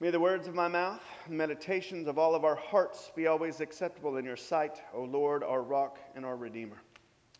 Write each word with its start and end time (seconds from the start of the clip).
May 0.00 0.10
the 0.10 0.20
words 0.20 0.46
of 0.46 0.54
my 0.54 0.68
mouth 0.68 1.02
meditations 1.28 2.06
of 2.06 2.18
all 2.18 2.36
of 2.36 2.44
our 2.44 2.54
hearts 2.54 3.10
be 3.16 3.26
always 3.26 3.60
acceptable 3.60 4.16
in 4.16 4.24
your 4.24 4.36
sight, 4.36 4.80
O 4.94 5.02
Lord, 5.02 5.42
our 5.42 5.60
rock 5.60 5.98
and 6.14 6.24
our 6.24 6.36
redeemer. 6.36 6.76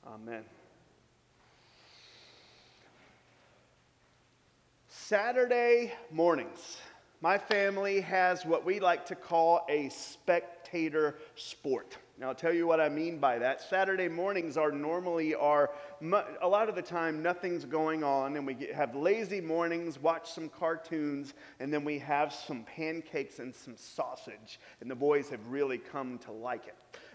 Amen. 0.04 0.42
Saturday 4.88 5.92
mornings, 6.10 6.78
my 7.20 7.38
family 7.38 8.00
has 8.00 8.44
what 8.44 8.66
we 8.66 8.80
like 8.80 9.06
to 9.06 9.14
call 9.14 9.64
a 9.68 9.88
spectator 9.90 11.14
sport. 11.36 11.96
Now, 12.20 12.30
I'll 12.30 12.34
tell 12.34 12.52
you 12.52 12.66
what 12.66 12.80
I 12.80 12.88
mean 12.88 13.18
by 13.18 13.38
that. 13.38 13.62
Saturday 13.62 14.08
mornings 14.08 14.56
are 14.56 14.72
normally 14.72 15.36
are 15.36 15.70
a 16.42 16.48
lot 16.48 16.68
of 16.68 16.74
the 16.74 16.82
time 16.82 17.22
nothing's 17.22 17.64
going 17.64 18.02
on, 18.02 18.36
and 18.36 18.44
we 18.44 18.54
get, 18.54 18.74
have 18.74 18.96
lazy 18.96 19.40
mornings, 19.40 20.02
watch 20.02 20.32
some 20.32 20.48
cartoons, 20.48 21.34
and 21.60 21.72
then 21.72 21.84
we 21.84 21.96
have 22.00 22.32
some 22.34 22.64
pancakes 22.64 23.38
and 23.38 23.54
some 23.54 23.76
sausage. 23.76 24.58
And 24.80 24.90
the 24.90 24.96
boys 24.96 25.30
have 25.30 25.46
really 25.46 25.78
come 25.78 26.18
to 26.18 26.32
like 26.32 26.66
it. 26.66 26.74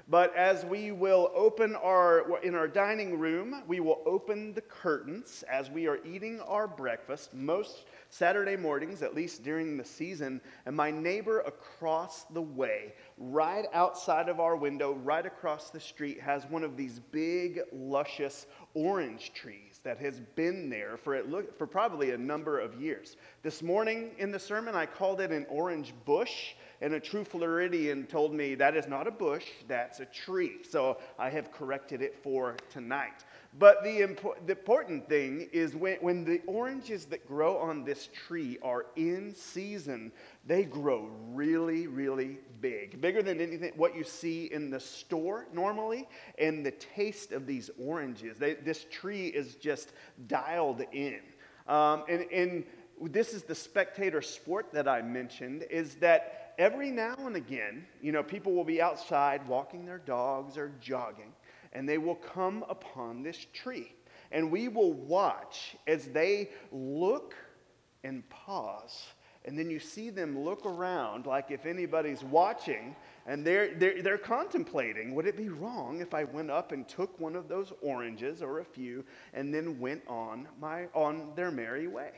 But 0.09 0.35
as 0.35 0.66
we 0.66 0.91
will 0.91 1.31
open 1.34 1.77
our, 1.77 2.39
in 2.41 2.55
our 2.55 2.67
dining 2.67 3.17
room, 3.17 3.63
we 3.67 3.80
will 3.80 4.02
open 4.05 4.53
the 4.53 4.61
curtains 4.61 5.45
as 5.49 5.71
we 5.71 5.88
are 5.88 5.99
eating 6.05 6.41
our 6.41 6.67
breakfast 6.67 7.34
most 7.34 7.85
Saturday 8.09 8.58
mornings, 8.58 9.02
at 9.02 9.16
least 9.16 9.44
during 9.44 9.77
the 9.77 9.85
season. 9.85 10.41
And 10.66 10.75
my 10.75 10.91
neighbor 10.91 11.39
across 11.39 12.25
the 12.25 12.41
way, 12.41 12.94
right 13.17 13.66
outside 13.73 14.27
of 14.27 14.41
our 14.41 14.58
window, 14.58 14.94
right 14.94 15.25
across 15.25 15.70
the 15.70 15.80
street, 15.80 16.20
has 16.20 16.45
one 16.47 16.66
of 16.66 16.75
these 16.75 16.99
big, 16.99 17.61
luscious 17.72 18.45
orange 18.73 19.31
trees 19.33 19.80
that 19.83 19.97
has 19.99 20.20
been 20.35 20.70
there 20.70 20.97
for, 20.97 21.16
it, 21.16 21.25
for 21.58 21.66
probably 21.66 22.11
a 22.11 22.17
number 22.17 22.59
of 22.59 22.80
years. 22.80 23.16
This 23.41 23.63
morning 23.63 24.11
in 24.17 24.31
the 24.31 24.39
sermon, 24.39 24.75
I 24.75 24.85
called 24.85 25.22
it 25.22 25.31
an 25.31 25.45
orange 25.49 25.94
bush 26.05 26.56
and 26.84 26.95
a 26.95 27.00
true 27.00 27.23
Floridian 27.23 28.06
told 28.08 28.34
me 28.34 28.56
that 28.56 28.76
is 28.76 28.88
not 28.88 29.08
a 29.08 29.12
bush, 29.12 29.45
that's 29.70 30.02
a 30.02 30.06
tree. 30.06 30.58
So 30.70 30.98
I 31.17 31.30
have 31.30 31.50
corrected 31.50 32.02
it 32.02 32.14
for 32.22 32.58
tonight. 32.70 33.23
But 33.58 33.84
the, 33.86 34.02
impo- 34.02 34.36
the 34.45 34.52
important 34.52 35.08
thing 35.08 35.48
is 35.53 35.75
when, 35.75 35.95
when 36.02 36.25
the 36.25 36.42
oranges 36.45 37.06
that 37.06 37.25
grow 37.25 37.58
on 37.58 37.86
this 37.86 38.09
tree 38.28 38.58
are 38.62 38.88
in 38.98 39.34
season, 39.34 40.12
they 40.45 40.66
grow 40.66 41.09
really, 41.31 41.88
really 41.88 42.40
big. 42.59 43.00
Bigger 43.00 43.23
than 43.23 43.40
anything, 43.40 43.72
what 43.78 43.95
you 43.95 44.03
see 44.03 44.52
in 44.52 44.70
the 44.70 44.80
store 44.80 45.47
normally. 45.53 46.09
And 46.38 46.66
the 46.66 46.72
taste 46.72 47.31
of 47.31 47.47
these 47.47 47.70
oranges, 47.80 48.38
they, 48.38 48.56
this 48.56 48.86
tree 48.92 49.28
is 49.28 49.56
just 49.56 49.94
dialed 50.28 50.84
in. 50.92 51.22
Um, 51.66 52.03
and, 52.09 52.25
and 52.30 52.66
this 53.02 53.34
is 53.34 53.44
the 53.44 53.56
spectator 53.56 54.22
sport 54.22 54.73
that 54.73 54.88
I 54.88 55.02
mentioned, 55.02 55.64
is 55.70 55.95
that 55.95 56.42
every 56.58 56.92
now 56.92 57.16
and 57.20 57.36
again, 57.36 57.86
you 58.02 58.12
know, 58.12 58.23
people 58.23 58.54
will 58.54 58.64
be 58.64 58.82
outside 58.82 59.48
walking 59.48 59.86
their 59.86 60.00
dogs 60.00 60.58
or 60.58 60.72
jogging, 60.80 61.34
and 61.73 61.88
they 61.88 61.98
will 61.98 62.16
come 62.16 62.64
upon 62.70 63.23
this 63.23 63.46
tree. 63.54 63.94
And 64.32 64.52
we 64.52 64.68
will 64.68 64.94
watch 64.94 65.76
as 65.88 66.08
they 66.08 66.50
look 66.72 67.36
and 68.04 68.28
pause. 68.30 69.04
And 69.46 69.59
then 69.59 69.70
you 69.70 69.80
see 69.80 70.09
them 70.09 70.40
look 70.40 70.66
around 70.66 71.26
like 71.26 71.52
if 71.52 71.66
anybody's 71.66 72.24
watching 72.24 72.96
and 73.26 73.46
they're, 73.46 73.76
they're, 73.76 74.02
they're 74.02 74.18
contemplating 74.18 75.14
would 75.16 75.28
it 75.28 75.36
be 75.36 75.50
wrong 75.50 76.00
if 76.00 76.14
I 76.14 76.24
went 76.24 76.50
up 76.50 76.72
and 76.72 76.88
took 76.88 77.20
one 77.20 77.36
of 77.36 77.50
those 77.50 77.74
oranges 77.81 78.42
or 78.42 78.59
a 78.59 78.66
few 78.66 79.04
and 79.34 79.54
then 79.54 79.80
went 79.80 80.02
on, 80.08 80.48
my, 80.62 80.86
on 80.94 81.34
their 81.36 81.52
merry 81.52 81.88
way? 81.88 82.12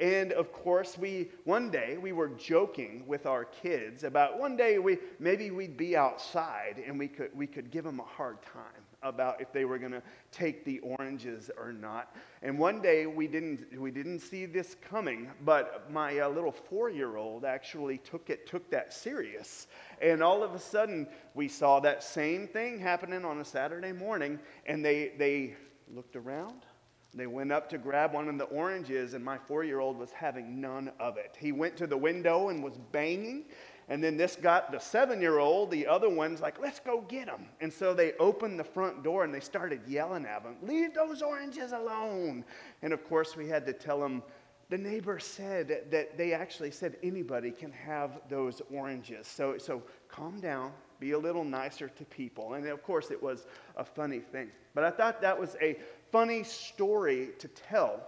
And 0.00 0.32
of 0.32 0.50
course, 0.50 0.96
we 0.96 1.28
one 1.44 1.70
day 1.70 1.98
we 1.98 2.12
were 2.12 2.28
joking 2.28 3.04
with 3.06 3.26
our 3.26 3.44
kids 3.44 4.02
about 4.02 4.38
one 4.38 4.56
day 4.56 4.78
we 4.78 4.96
maybe 5.18 5.50
we'd 5.50 5.76
be 5.76 5.94
outside 5.94 6.82
and 6.86 6.98
we 6.98 7.06
could 7.06 7.36
we 7.36 7.46
could 7.46 7.70
give 7.70 7.84
them 7.84 8.00
a 8.00 8.04
hard 8.04 8.40
time 8.40 8.82
about 9.02 9.42
if 9.42 9.52
they 9.52 9.66
were 9.66 9.78
going 9.78 9.92
to 9.92 10.02
take 10.32 10.64
the 10.64 10.78
oranges 10.80 11.50
or 11.58 11.70
not. 11.70 12.16
And 12.40 12.58
one 12.58 12.80
day 12.80 13.04
we 13.04 13.26
didn't 13.26 13.78
we 13.78 13.90
didn't 13.90 14.20
see 14.20 14.46
this 14.46 14.74
coming, 14.88 15.30
but 15.44 15.90
my 15.90 16.18
uh, 16.20 16.30
little 16.30 16.54
4-year-old 16.70 17.44
actually 17.44 17.98
took 17.98 18.30
it 18.30 18.46
took 18.46 18.70
that 18.70 18.94
serious. 18.94 19.66
And 20.00 20.22
all 20.22 20.42
of 20.42 20.54
a 20.54 20.58
sudden 20.58 21.08
we 21.34 21.46
saw 21.46 21.78
that 21.80 22.02
same 22.02 22.48
thing 22.48 22.78
happening 22.78 23.26
on 23.26 23.40
a 23.40 23.44
Saturday 23.44 23.92
morning 23.92 24.38
and 24.64 24.82
they 24.82 25.12
they 25.18 25.56
looked 25.94 26.16
around 26.16 26.64
they 27.14 27.26
went 27.26 27.50
up 27.50 27.68
to 27.70 27.78
grab 27.78 28.12
one 28.12 28.28
of 28.28 28.38
the 28.38 28.44
oranges, 28.44 29.14
and 29.14 29.24
my 29.24 29.36
four 29.36 29.64
year 29.64 29.80
old 29.80 29.98
was 29.98 30.12
having 30.12 30.60
none 30.60 30.92
of 31.00 31.16
it. 31.16 31.36
He 31.38 31.52
went 31.52 31.76
to 31.78 31.86
the 31.86 31.96
window 31.96 32.48
and 32.48 32.62
was 32.62 32.78
banging. 32.92 33.44
And 33.88 34.04
then 34.04 34.16
this 34.16 34.36
got 34.36 34.70
the 34.70 34.78
seven 34.78 35.20
year 35.20 35.38
old, 35.38 35.72
the 35.72 35.84
other 35.84 36.08
one's 36.08 36.40
like, 36.40 36.60
let's 36.60 36.78
go 36.78 37.00
get 37.08 37.26
them. 37.26 37.46
And 37.60 37.72
so 37.72 37.92
they 37.92 38.12
opened 38.20 38.60
the 38.60 38.64
front 38.64 39.02
door 39.02 39.24
and 39.24 39.34
they 39.34 39.40
started 39.40 39.80
yelling 39.88 40.24
at 40.26 40.42
him, 40.42 40.54
leave 40.62 40.94
those 40.94 41.22
oranges 41.22 41.72
alone. 41.72 42.44
And 42.82 42.92
of 42.92 43.02
course, 43.08 43.36
we 43.36 43.48
had 43.48 43.66
to 43.66 43.72
tell 43.72 43.98
them, 43.98 44.22
the 44.68 44.78
neighbor 44.78 45.18
said 45.18 45.90
that 45.90 46.16
they 46.16 46.32
actually 46.32 46.70
said 46.70 46.96
anybody 47.02 47.50
can 47.50 47.72
have 47.72 48.20
those 48.28 48.62
oranges. 48.72 49.26
So, 49.26 49.58
so 49.58 49.82
calm 50.06 50.38
down, 50.38 50.70
be 51.00 51.10
a 51.10 51.18
little 51.18 51.42
nicer 51.42 51.88
to 51.88 52.04
people. 52.04 52.54
And 52.54 52.64
of 52.68 52.84
course, 52.84 53.10
it 53.10 53.20
was 53.20 53.46
a 53.76 53.84
funny 53.84 54.20
thing. 54.20 54.52
But 54.72 54.84
I 54.84 54.90
thought 54.92 55.20
that 55.22 55.38
was 55.38 55.56
a 55.60 55.76
funny 56.10 56.44
story 56.44 57.30
to 57.38 57.48
tell 57.48 58.00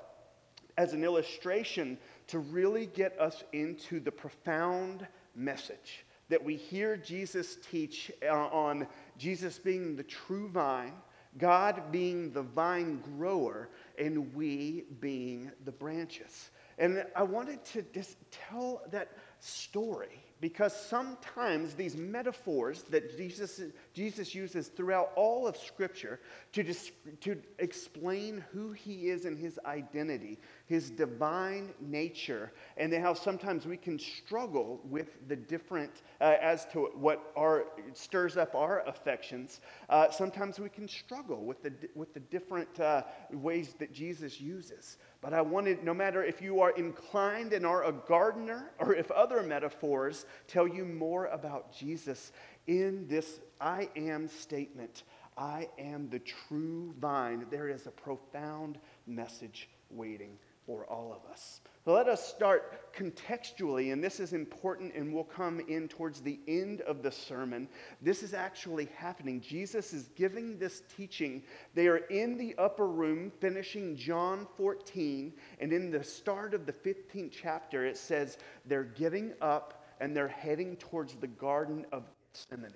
as 0.78 0.92
an 0.92 1.04
illustration 1.04 1.98
to 2.28 2.38
really 2.38 2.86
get 2.86 3.18
us 3.20 3.44
into 3.52 4.00
the 4.00 4.12
profound 4.12 5.06
message 5.34 6.04
that 6.28 6.42
we 6.42 6.56
hear 6.56 6.96
Jesus 6.96 7.58
teach 7.70 8.10
uh, 8.26 8.32
on 8.32 8.86
Jesus 9.18 9.58
being 9.58 9.96
the 9.96 10.02
true 10.02 10.48
vine, 10.48 10.94
God 11.36 11.92
being 11.92 12.32
the 12.32 12.42
vine 12.42 13.02
grower, 13.18 13.68
and 13.98 14.34
we 14.34 14.84
being 15.00 15.52
the 15.66 15.72
branches. 15.72 16.50
And 16.78 17.04
I 17.14 17.22
wanted 17.22 17.62
to 17.66 17.82
just 17.92 18.16
tell 18.30 18.80
that 18.90 19.18
story 19.40 20.24
because 20.40 20.74
sometimes 20.74 21.74
these 21.74 21.96
metaphors 21.96 22.82
that 22.84 23.16
Jesus, 23.16 23.60
Jesus 23.92 24.34
uses 24.34 24.68
throughout 24.68 25.12
all 25.16 25.46
of 25.46 25.56
Scripture 25.56 26.20
to, 26.52 26.62
dis, 26.62 26.92
to 27.20 27.36
explain 27.58 28.42
who 28.52 28.72
he 28.72 29.08
is 29.08 29.24
and 29.24 29.38
his 29.38 29.58
identity, 29.66 30.38
his 30.66 30.90
divine 30.90 31.74
nature, 31.80 32.52
and 32.76 32.92
how 32.94 33.14
sometimes 33.14 33.66
we 33.66 33.76
can 33.76 33.98
struggle 33.98 34.80
with 34.84 35.28
the 35.28 35.36
different, 35.36 36.02
uh, 36.20 36.36
as 36.40 36.66
to 36.72 36.90
what 36.94 37.32
our, 37.36 37.66
stirs 37.92 38.36
up 38.36 38.54
our 38.54 38.86
affections. 38.86 39.60
Uh, 39.88 40.10
sometimes 40.10 40.58
we 40.58 40.68
can 40.68 40.88
struggle 40.88 41.44
with 41.44 41.62
the, 41.62 41.72
with 41.94 42.14
the 42.14 42.20
different 42.20 42.80
uh, 42.80 43.02
ways 43.32 43.74
that 43.78 43.92
Jesus 43.92 44.40
uses. 44.40 44.96
But 45.20 45.32
I 45.32 45.40
wanted, 45.40 45.84
no 45.84 45.94
matter 45.94 46.24
if 46.24 46.42
you 46.42 46.60
are 46.60 46.72
inclined 46.72 47.52
and 47.52 47.64
are 47.64 47.84
a 47.84 47.92
gardener, 47.92 48.72
or 48.80 48.92
if 48.94 49.08
other 49.12 49.40
metaphors 49.42 50.26
tell 50.48 50.66
you 50.66 50.84
more 50.84 51.26
about 51.26 51.72
Jesus 51.72 52.32
in 52.66 53.06
this 53.08 53.40
I 53.60 53.88
am 53.96 54.28
statement, 54.28 55.04
I 55.36 55.68
am 55.78 56.08
the 56.10 56.18
true 56.18 56.94
vine, 57.00 57.46
there 57.50 57.68
is 57.68 57.86
a 57.86 57.90
profound 57.90 58.78
message 59.06 59.68
waiting 59.90 60.38
for 60.66 60.84
all 60.86 61.12
of 61.12 61.30
us. 61.30 61.60
Let 61.86 62.06
us 62.06 62.24
start 62.24 62.94
contextually, 62.94 63.92
and 63.92 64.02
this 64.02 64.20
is 64.20 64.32
important, 64.32 64.94
and 64.94 65.12
we'll 65.12 65.24
come 65.24 65.60
in 65.68 65.88
towards 65.88 66.20
the 66.20 66.38
end 66.46 66.80
of 66.82 67.02
the 67.02 67.10
sermon. 67.10 67.68
This 68.00 68.22
is 68.22 68.34
actually 68.34 68.88
happening. 68.96 69.40
Jesus 69.40 69.92
is 69.92 70.08
giving 70.14 70.58
this 70.58 70.82
teaching. 70.96 71.42
They 71.74 71.88
are 71.88 71.96
in 71.96 72.38
the 72.38 72.54
upper 72.58 72.86
room 72.86 73.32
finishing 73.40 73.96
John 73.96 74.46
14, 74.56 75.32
and 75.58 75.72
in 75.72 75.90
the 75.90 76.04
start 76.04 76.54
of 76.54 76.66
the 76.66 76.72
15th 76.72 77.32
chapter, 77.32 77.84
it 77.84 77.96
says 77.96 78.38
they're 78.64 78.84
getting 78.84 79.32
up 79.40 79.84
and 80.00 80.16
they're 80.16 80.28
heading 80.28 80.76
towards 80.76 81.14
the 81.14 81.26
Garden 81.26 81.84
of 81.92 82.04
Gethsemane. 82.32 82.72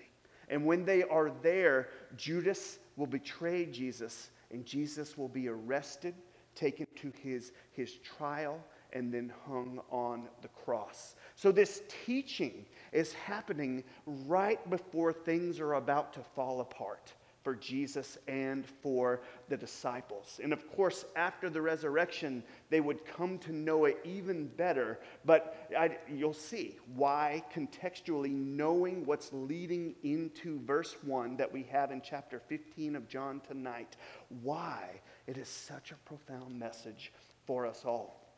And 0.48 0.64
when 0.64 0.84
they 0.84 1.02
are 1.02 1.30
there, 1.42 1.88
Judas 2.16 2.78
will 2.96 3.06
betray 3.06 3.66
Jesus, 3.66 4.30
and 4.50 4.64
Jesus 4.64 5.18
will 5.18 5.28
be 5.28 5.48
arrested, 5.48 6.14
taken 6.54 6.86
to 6.96 7.12
his, 7.22 7.52
his 7.72 7.94
trial 7.98 8.60
and 8.92 9.12
then 9.12 9.32
hung 9.46 9.80
on 9.90 10.28
the 10.42 10.48
cross. 10.48 11.16
So, 11.34 11.50
this 11.50 11.82
teaching 12.06 12.64
is 12.92 13.12
happening 13.12 13.82
right 14.06 14.70
before 14.70 15.12
things 15.12 15.58
are 15.60 15.74
about 15.74 16.12
to 16.14 16.20
fall 16.34 16.60
apart 16.60 17.12
for 17.46 17.54
Jesus 17.54 18.18
and 18.26 18.66
for 18.66 19.20
the 19.48 19.56
disciples. 19.56 20.40
And 20.42 20.52
of 20.52 20.68
course, 20.74 21.04
after 21.14 21.48
the 21.48 21.62
resurrection, 21.62 22.42
they 22.70 22.80
would 22.80 23.04
come 23.04 23.38
to 23.38 23.52
know 23.52 23.84
it 23.84 24.00
even 24.02 24.48
better. 24.48 24.98
But 25.24 25.70
I, 25.78 25.96
you'll 26.12 26.32
see 26.32 26.74
why, 26.96 27.44
contextually, 27.54 28.32
knowing 28.32 29.06
what's 29.06 29.32
leading 29.32 29.94
into 30.02 30.58
verse 30.66 30.96
1 31.04 31.36
that 31.36 31.52
we 31.52 31.62
have 31.70 31.92
in 31.92 32.00
chapter 32.00 32.40
15 32.40 32.96
of 32.96 33.06
John 33.06 33.40
tonight, 33.46 33.94
why 34.42 35.00
it 35.28 35.38
is 35.38 35.46
such 35.46 35.92
a 35.92 35.96
profound 36.04 36.58
message 36.58 37.12
for 37.46 37.64
us 37.64 37.84
all. 37.84 38.28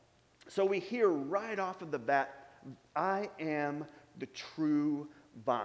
So 0.48 0.66
we 0.66 0.80
hear 0.80 1.08
right 1.08 1.58
off 1.58 1.80
of 1.80 1.90
the 1.90 1.98
bat 1.98 2.34
I 2.94 3.30
am 3.40 3.86
the 4.18 4.26
true 4.26 5.08
vine. 5.46 5.64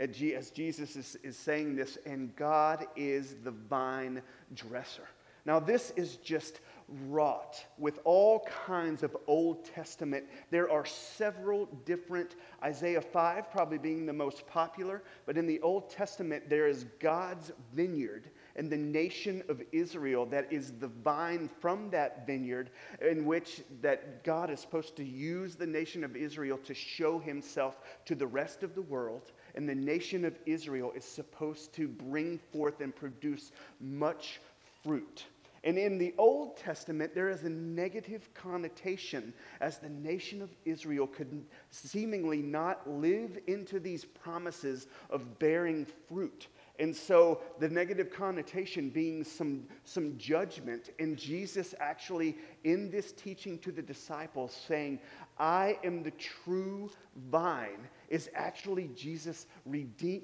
As 0.00 0.50
Jesus 0.50 0.96
is, 0.96 1.16
is 1.22 1.36
saying 1.36 1.76
this, 1.76 1.98
and 2.06 2.34
God 2.34 2.86
is 2.96 3.36
the 3.44 3.50
vine 3.50 4.22
dresser. 4.54 5.06
Now, 5.44 5.60
this 5.60 5.92
is 5.96 6.16
just 6.16 6.60
wrought 7.06 7.64
with 7.78 8.00
all 8.04 8.46
kinds 8.66 9.02
of 9.02 9.16
Old 9.26 9.64
Testament. 9.64 10.24
There 10.50 10.70
are 10.70 10.84
several 10.84 11.66
different, 11.84 12.34
Isaiah 12.62 13.00
5 13.00 13.50
probably 13.50 13.78
being 13.78 14.06
the 14.06 14.12
most 14.12 14.46
popular, 14.46 15.02
but 15.24 15.38
in 15.38 15.46
the 15.46 15.60
Old 15.60 15.88
Testament, 15.88 16.48
there 16.50 16.66
is 16.66 16.84
God's 16.98 17.52
vineyard 17.74 18.30
and 18.56 18.70
the 18.70 18.76
nation 18.76 19.42
of 19.48 19.62
Israel 19.72 20.26
that 20.26 20.52
is 20.52 20.72
the 20.72 20.88
vine 20.88 21.48
from 21.60 21.90
that 21.90 22.26
vineyard 22.26 22.70
in 23.00 23.24
which 23.24 23.62
that 23.80 24.24
God 24.24 24.50
is 24.50 24.60
supposed 24.60 24.96
to 24.96 25.04
use 25.04 25.54
the 25.54 25.66
nation 25.66 26.04
of 26.04 26.16
Israel 26.16 26.58
to 26.64 26.74
show 26.74 27.18
himself 27.18 27.78
to 28.06 28.14
the 28.14 28.26
rest 28.26 28.62
of 28.62 28.74
the 28.74 28.82
world 28.82 29.32
and 29.54 29.68
the 29.68 29.74
nation 29.74 30.24
of 30.24 30.38
Israel 30.46 30.92
is 30.94 31.04
supposed 31.04 31.72
to 31.74 31.88
bring 31.88 32.38
forth 32.52 32.80
and 32.80 32.94
produce 32.94 33.52
much 33.80 34.40
fruit. 34.82 35.24
And 35.62 35.76
in 35.76 35.98
the 35.98 36.14
Old 36.16 36.56
Testament, 36.56 37.14
there 37.14 37.28
is 37.28 37.44
a 37.44 37.50
negative 37.50 38.32
connotation 38.32 39.34
as 39.60 39.78
the 39.78 39.90
nation 39.90 40.40
of 40.40 40.48
Israel 40.64 41.06
could 41.06 41.44
seemingly 41.70 42.38
not 42.38 42.88
live 42.88 43.38
into 43.46 43.78
these 43.78 44.06
promises 44.06 44.86
of 45.10 45.38
bearing 45.38 45.86
fruit. 46.08 46.48
And 46.78 46.96
so 46.96 47.42
the 47.58 47.68
negative 47.68 48.10
connotation 48.10 48.88
being 48.88 49.22
some, 49.22 49.66
some 49.84 50.16
judgment, 50.16 50.90
and 50.98 51.14
Jesus 51.14 51.74
actually 51.78 52.38
in 52.64 52.90
this 52.90 53.12
teaching 53.12 53.58
to 53.58 53.70
the 53.70 53.82
disciples 53.82 54.58
saying, 54.66 54.98
I 55.38 55.78
am 55.84 56.02
the 56.02 56.12
true 56.12 56.90
vine, 57.30 57.86
is 58.10 58.28
actually 58.34 58.90
Jesus 58.94 59.46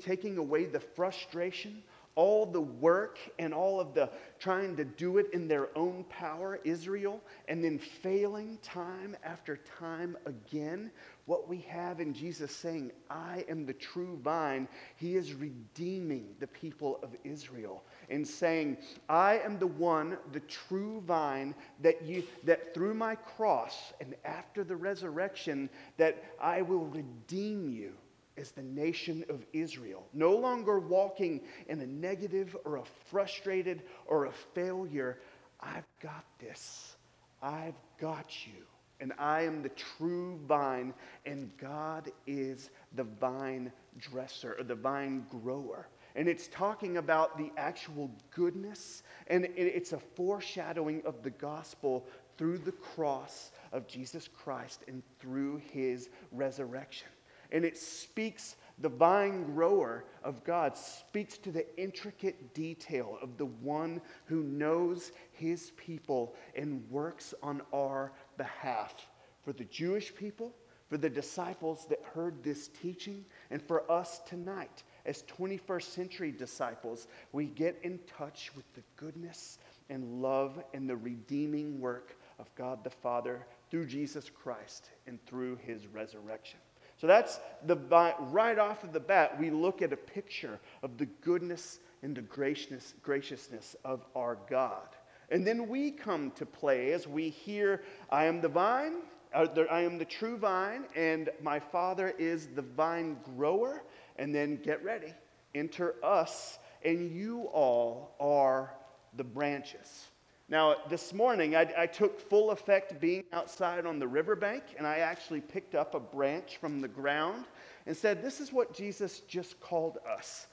taking 0.03 0.39
away 0.39 0.65
the 0.65 0.81
frustration, 0.81 1.83
all 2.17 2.47
the 2.47 2.61
work 2.61 3.19
and 3.39 3.55
all 3.55 3.79
of 3.79 3.95
the 3.95 4.11
trying 4.39 4.75
to 4.77 4.85
do 4.85 5.19
it 5.19 5.27
in 5.33 5.47
their 5.47 5.69
own 5.77 6.05
power, 6.09 6.59
Israel, 6.65 7.21
and 7.49 7.63
then 7.63 7.79
failing 7.79 8.59
time 8.63 9.17
after 9.23 9.61
time 9.79 10.17
again. 10.27 10.91
What 11.27 11.49
we 11.49 11.59
have 11.69 11.99
in 11.99 12.15
Jesus 12.15 12.55
saying, 12.55 12.93
I 13.11 13.45
am 13.49 13.67
the 13.67 13.73
true 13.73 14.17
vine, 14.23 14.69
he 14.95 15.17
is 15.17 15.35
redeeming 15.35 16.37
the 16.39 16.47
people 16.47 17.01
of 17.03 17.17
Israel 17.25 17.83
and 18.09 18.27
saying, 18.27 18.79
I 19.09 19.41
am 19.41 19.59
the 19.59 19.67
one, 19.67 20.19
the 20.31 20.41
true 20.41 21.03
vine, 21.05 21.57
that, 21.83 22.01
you, 22.03 22.23
that 22.45 22.73
through 22.73 22.95
my 22.95 23.17
cross 23.17 23.93
and 24.01 24.15
after 24.25 24.63
the 24.63 24.77
resurrection, 24.77 25.69
that 25.97 26.23
I 26.41 26.63
will 26.63 26.87
redeem 26.87 27.69
you 27.69 27.95
as 28.37 28.53
the 28.53 28.63
nation 28.63 29.25
of 29.29 29.45
Israel, 29.53 30.07
no 30.13 30.37
longer 30.37 30.79
walking 30.79 31.41
in 31.69 31.81
a 31.81 31.87
negative 31.87 32.57
or 32.65 32.77
a 32.77 32.85
frustrated 33.11 33.83
or 34.07 34.27
a 34.27 34.33
failure. 34.55 35.19
I've 35.59 35.89
got 36.01 36.25
this. 36.39 36.95
I've 37.43 37.75
got 37.99 38.47
you. 38.47 38.63
And 39.01 39.13
I 39.19 39.43
am 39.43 39.63
the 39.63 39.69
true 39.71 40.41
vine, 40.47 40.95
and 41.27 41.51
God 41.59 42.11
is 42.27 42.71
the 42.95 43.05
vine 43.05 43.71
dresser 43.99 44.57
or 44.59 44.65
the 44.65 44.75
vine 44.75 45.27
grower. 45.31 45.89
And 46.15 46.29
it's 46.29 46.49
talking 46.49 46.97
about 46.97 47.37
the 47.37 47.53
actual 47.59 48.11
goodness, 48.31 49.03
and 49.27 49.47
it's 49.55 49.93
a 49.93 49.99
foreshadowing 49.99 51.03
of 51.05 51.23
the 51.23 51.31
gospel 51.31 52.07
through 52.39 52.59
the 52.59 52.73
cross 52.73 53.51
of 53.73 53.87
Jesus 53.87 54.29
Christ 54.29 54.83
and 54.89 55.03
through 55.21 55.61
his 55.73 56.09
resurrection. 56.33 57.09
And 57.53 57.65
it 57.65 57.77
speaks, 57.79 58.57
the 58.79 58.89
vine 58.89 59.45
grower 59.45 60.05
of 60.25 60.43
God 60.43 60.77
speaks 60.77 61.39
to 61.39 61.53
the 61.53 61.65
intricate 61.81 62.55
detail 62.55 63.19
of 63.23 63.37
the 63.37 63.47
one 63.47 64.01
who 64.25 64.43
knows 64.43 65.13
his 65.33 65.71
people 65.77 66.35
and 66.57 66.83
works 66.91 67.35
on 67.43 67.63
our 67.73 68.13
behalf. 68.37 68.95
For 69.43 69.53
the 69.53 69.65
Jewish 69.65 70.15
people, 70.15 70.55
for 70.89 70.97
the 70.97 71.11
disciples 71.11 71.87
that 71.89 72.01
heard 72.15 72.43
this 72.43 72.69
teaching, 72.69 73.25
and 73.51 73.61
for 73.61 73.91
us 73.91 74.21
tonight 74.27 74.83
as 75.05 75.23
21st 75.25 75.83
century 75.83 76.33
disciples, 76.33 77.09
we 77.33 77.47
get 77.47 77.79
in 77.83 77.99
touch 78.19 78.51
with 78.55 78.73
the 78.75 78.83
goodness 78.97 79.59
and 79.89 80.23
love 80.23 80.63
and 80.75 80.89
the 80.89 80.97
redeeming 80.97 81.81
work 81.81 82.17
of 82.39 82.53
God 82.55 82.85
the 82.85 82.91
Father 82.91 83.47
through 83.71 83.87
Jesus 83.87 84.31
Christ 84.31 84.91
and 85.07 85.25
through 85.27 85.57
his 85.57 85.87
resurrection. 85.87 86.59
So 86.99 87.07
that's 87.07 87.41
the 87.67 87.77
right 87.77 88.59
off 88.59 88.85
of 88.85 88.93
the 88.93 89.01
bat, 89.01 89.39
we 89.39 89.51
look 89.51 89.83
at 89.83 89.93
a 89.93 89.97
picture 89.97 90.59
of 90.83 90.97
the 90.97 91.07
goodness 91.21 91.81
and 92.03 92.17
the 92.17 92.23
graciousness, 92.23 92.95
graciousness 93.03 93.77
of 93.85 94.05
our 94.15 94.39
God. 94.49 94.96
And 95.31 95.47
then 95.47 95.69
we 95.69 95.91
come 95.91 96.31
to 96.33 96.47
play 96.47 96.93
as 96.93 97.07
we 97.07 97.31
hear, 97.31 97.83
I 98.11 98.27
am 98.27 98.41
the 98.41 98.49
vine, 98.49 98.99
uh, 99.35 99.47
I 99.71 99.81
am 99.81 99.99
the 99.99 100.05
true 100.05 100.37
vine, 100.37 100.85
and 100.95 101.31
my 101.43 101.59
Father 101.59 102.15
is 102.19 102.49
the 102.49 102.63
vine 102.63 103.19
grower. 103.37 103.83
And 104.17 104.35
then 104.35 104.57
get 104.63 104.83
ready, 104.83 105.13
enter 105.55 105.97
us, 106.03 106.59
and 106.85 107.11
you 107.11 107.43
all 107.53 108.15
are 108.21 108.73
the 109.17 109.25
branches. 109.25 110.07
Now, 110.49 110.77
this 110.89 111.13
morning, 111.13 111.57
I, 111.57 111.73
I, 111.77 111.87
took 111.87 112.21
full 112.21 112.53
effect 112.53 113.01
being 113.01 113.25
outside 113.33 113.85
on 113.85 113.99
the 113.99 114.07
riverbank, 114.07 114.63
and 114.79 114.87
I 114.87 114.99
actually 114.99 115.41
picked 115.41 115.75
up 115.75 115.95
a 115.95 116.01
branch 116.01 116.59
from 116.59 116.81
the 116.81 116.87
ground 116.87 117.47
and 117.87 117.97
said, 117.97 118.23
This 118.23 118.41
is 118.41 118.53
what 118.53 118.73
Jesus 118.73 119.21
just 119.21 119.59
called 119.61 119.99
us 120.09 120.47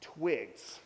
twigs. 0.00 0.78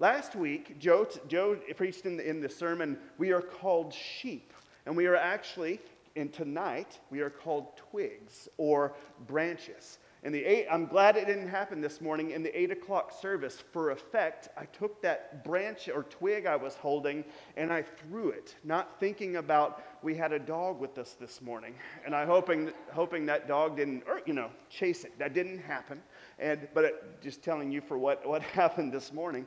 Last 0.00 0.34
week, 0.34 0.78
Joe, 0.78 1.06
Joe 1.28 1.56
preached 1.76 2.06
in 2.06 2.16
the, 2.16 2.26
in 2.26 2.40
the 2.40 2.48
sermon, 2.48 2.98
We 3.18 3.32
are 3.32 3.42
called 3.42 3.92
sheep. 3.92 4.54
And 4.86 4.96
we 4.96 5.04
are 5.06 5.14
actually, 5.14 5.78
and 6.16 6.32
tonight, 6.32 6.98
we 7.10 7.20
are 7.20 7.28
called 7.28 7.76
twigs 7.76 8.48
or 8.56 8.94
branches. 9.26 9.98
In 10.22 10.32
the 10.32 10.44
eight, 10.44 10.66
I'm 10.70 10.84
glad 10.84 11.16
it 11.16 11.26
didn't 11.26 11.48
happen 11.48 11.80
this 11.80 12.02
morning. 12.02 12.32
In 12.32 12.42
the 12.42 12.58
eight 12.58 12.70
o'clock 12.70 13.10
service, 13.22 13.62
for 13.72 13.90
effect, 13.90 14.48
I 14.54 14.66
took 14.66 15.00
that 15.00 15.42
branch 15.44 15.88
or 15.88 16.02
twig 16.02 16.44
I 16.44 16.56
was 16.56 16.74
holding 16.74 17.24
and 17.56 17.72
I 17.72 17.82
threw 17.82 18.28
it, 18.28 18.54
not 18.62 19.00
thinking 19.00 19.36
about 19.36 19.82
we 20.02 20.14
had 20.14 20.32
a 20.32 20.38
dog 20.38 20.78
with 20.78 20.98
us 20.98 21.16
this 21.18 21.40
morning, 21.40 21.74
and 22.04 22.14
I 22.14 22.26
hoping 22.26 22.70
hoping 22.92 23.24
that 23.26 23.48
dog 23.48 23.76
didn't, 23.76 24.02
or, 24.06 24.20
you 24.26 24.34
know, 24.34 24.50
chase 24.68 25.04
it. 25.04 25.18
That 25.18 25.32
didn't 25.32 25.58
happen. 25.58 26.02
And 26.38 26.68
but 26.74 26.84
it, 26.84 27.22
just 27.22 27.42
telling 27.42 27.70
you 27.70 27.80
for 27.80 27.96
what 27.96 28.26
what 28.26 28.42
happened 28.60 28.92
this 28.92 29.14
morning. 29.14 29.46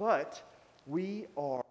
But 0.00 0.42
we 0.86 1.26
are 1.36 1.62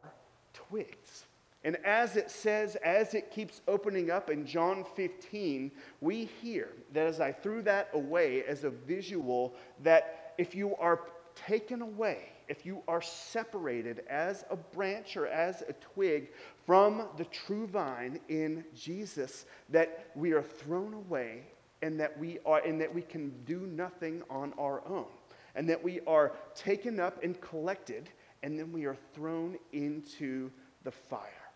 twigs. 0.53 1.25
And 1.63 1.77
as 1.83 2.15
it 2.15 2.29
says, 2.29 2.75
as 2.75 3.15
it 3.15 3.31
keeps 3.31 3.61
opening 3.67 4.11
up 4.11 4.29
in 4.29 4.45
John 4.45 4.85
15, 4.95 5.71
we 5.99 6.25
hear 6.25 6.69
that 6.93 7.07
as 7.07 7.19
I 7.19 7.31
threw 7.31 7.63
that 7.63 7.89
away 7.93 8.43
as 8.43 8.63
a 8.65 8.69
visual, 8.69 9.55
that 9.81 10.35
if 10.37 10.53
you 10.53 10.75
are 10.75 10.99
taken 11.33 11.81
away, 11.81 12.29
if 12.47 12.67
you 12.67 12.83
are 12.87 13.01
separated 13.01 14.03
as 14.07 14.45
a 14.51 14.55
branch 14.55 15.17
or 15.17 15.25
as 15.25 15.63
a 15.67 15.73
twig 15.73 16.29
from 16.67 17.07
the 17.17 17.25
true 17.25 17.65
vine 17.65 18.19
in 18.29 18.63
Jesus, 18.75 19.47
that 19.69 20.11
we 20.15 20.33
are 20.33 20.43
thrown 20.43 20.93
away 20.93 21.47
and 21.81 21.99
that 21.99 22.15
we 22.19 22.37
are 22.45 22.59
and 22.59 22.79
that 22.79 22.93
we 22.93 23.01
can 23.01 23.33
do 23.45 23.61
nothing 23.61 24.21
on 24.29 24.53
our 24.59 24.87
own. 24.87 25.07
And 25.55 25.67
that 25.69 25.83
we 25.83 25.99
are 26.01 26.31
taken 26.55 26.99
up 26.99 27.23
and 27.23 27.39
collected, 27.41 28.09
and 28.43 28.57
then 28.57 28.71
we 28.71 28.85
are 28.85 28.97
thrown 29.13 29.57
into 29.73 30.51
the 30.83 30.91
fire. 30.91 31.49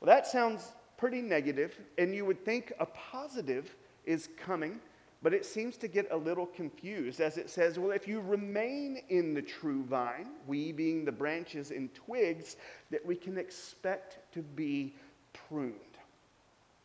Well, 0.00 0.06
that 0.06 0.26
sounds 0.26 0.72
pretty 0.96 1.22
negative, 1.22 1.78
and 1.98 2.14
you 2.14 2.24
would 2.24 2.44
think 2.44 2.72
a 2.78 2.86
positive 2.86 3.74
is 4.04 4.28
coming, 4.36 4.80
but 5.22 5.32
it 5.32 5.46
seems 5.46 5.76
to 5.78 5.88
get 5.88 6.06
a 6.10 6.16
little 6.16 6.46
confused 6.46 7.20
as 7.20 7.38
it 7.38 7.48
says, 7.48 7.78
well, 7.78 7.90
if 7.90 8.06
you 8.06 8.20
remain 8.20 9.02
in 9.08 9.32
the 9.32 9.42
true 9.42 9.82
vine, 9.84 10.28
we 10.46 10.72
being 10.72 11.04
the 11.04 11.12
branches 11.12 11.70
and 11.70 11.92
twigs, 11.94 12.56
that 12.90 13.04
we 13.04 13.16
can 13.16 13.38
expect 13.38 14.18
to 14.34 14.42
be 14.42 14.94
pruned. 15.32 15.74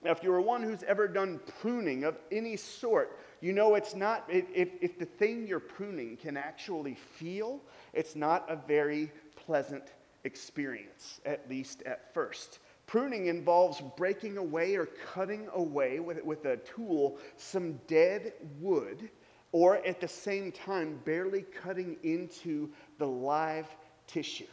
Now, 0.01 0.11
if 0.11 0.23
you're 0.23 0.39
one 0.39 0.63
who's 0.63 0.83
ever 0.83 1.09
done 1.09 1.41
pruning 1.59 2.05
of 2.05 2.17
any 2.31 2.55
sort, 2.55 3.19
you 3.41 3.51
know 3.51 3.75
it's 3.75 3.95
not, 3.95 4.23
if, 4.29 4.45
if 4.53 4.97
the 4.97 5.05
thing 5.05 5.45
you're 5.45 5.59
pruning 5.59 6.15
can 6.15 6.37
actually 6.37 6.95
feel, 6.95 7.59
it's 7.93 8.15
not 8.15 8.45
a 8.49 8.55
very 8.55 9.11
pleasant 9.49 9.93
experience, 10.25 11.21
at 11.25 11.49
least 11.49 11.81
at 11.87 12.13
first. 12.13 12.59
Pruning 12.85 13.25
involves 13.25 13.81
breaking 13.97 14.37
away 14.37 14.75
or 14.75 14.85
cutting 14.85 15.49
away 15.55 15.99
with, 15.99 16.23
with 16.23 16.45
a 16.45 16.57
tool 16.57 17.17
some 17.35 17.73
dead 17.87 18.33
wood, 18.59 19.09
or 19.51 19.77
at 19.87 19.99
the 19.99 20.07
same 20.07 20.51
time, 20.51 20.99
barely 21.03 21.41
cutting 21.41 21.97
into 22.03 22.69
the 22.99 23.07
live 23.07 23.65
tissue. 24.05 24.45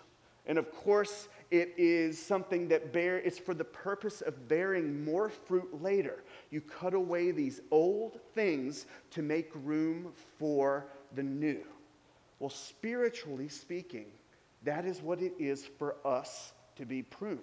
And 0.46 0.56
of 0.56 0.72
course, 0.72 1.28
it 1.50 1.74
is 1.76 2.18
something 2.18 2.66
that 2.68 2.94
bear 2.94 3.18
it's 3.18 3.38
for 3.38 3.52
the 3.52 3.64
purpose 3.64 4.22
of 4.22 4.48
bearing 4.48 5.04
more 5.04 5.28
fruit 5.28 5.82
later. 5.82 6.24
You 6.50 6.62
cut 6.62 6.94
away 6.94 7.32
these 7.32 7.60
old 7.70 8.18
things 8.34 8.86
to 9.10 9.20
make 9.20 9.50
room 9.56 10.14
for 10.38 10.86
the 11.14 11.22
new. 11.22 11.64
Well, 12.38 12.48
spiritually 12.48 13.48
speaking, 13.48 14.06
that 14.66 14.84
is 14.84 15.00
what 15.00 15.22
it 15.22 15.32
is 15.38 15.64
for 15.64 15.96
us 16.04 16.52
to 16.76 16.84
be 16.84 17.02
pruned. 17.02 17.40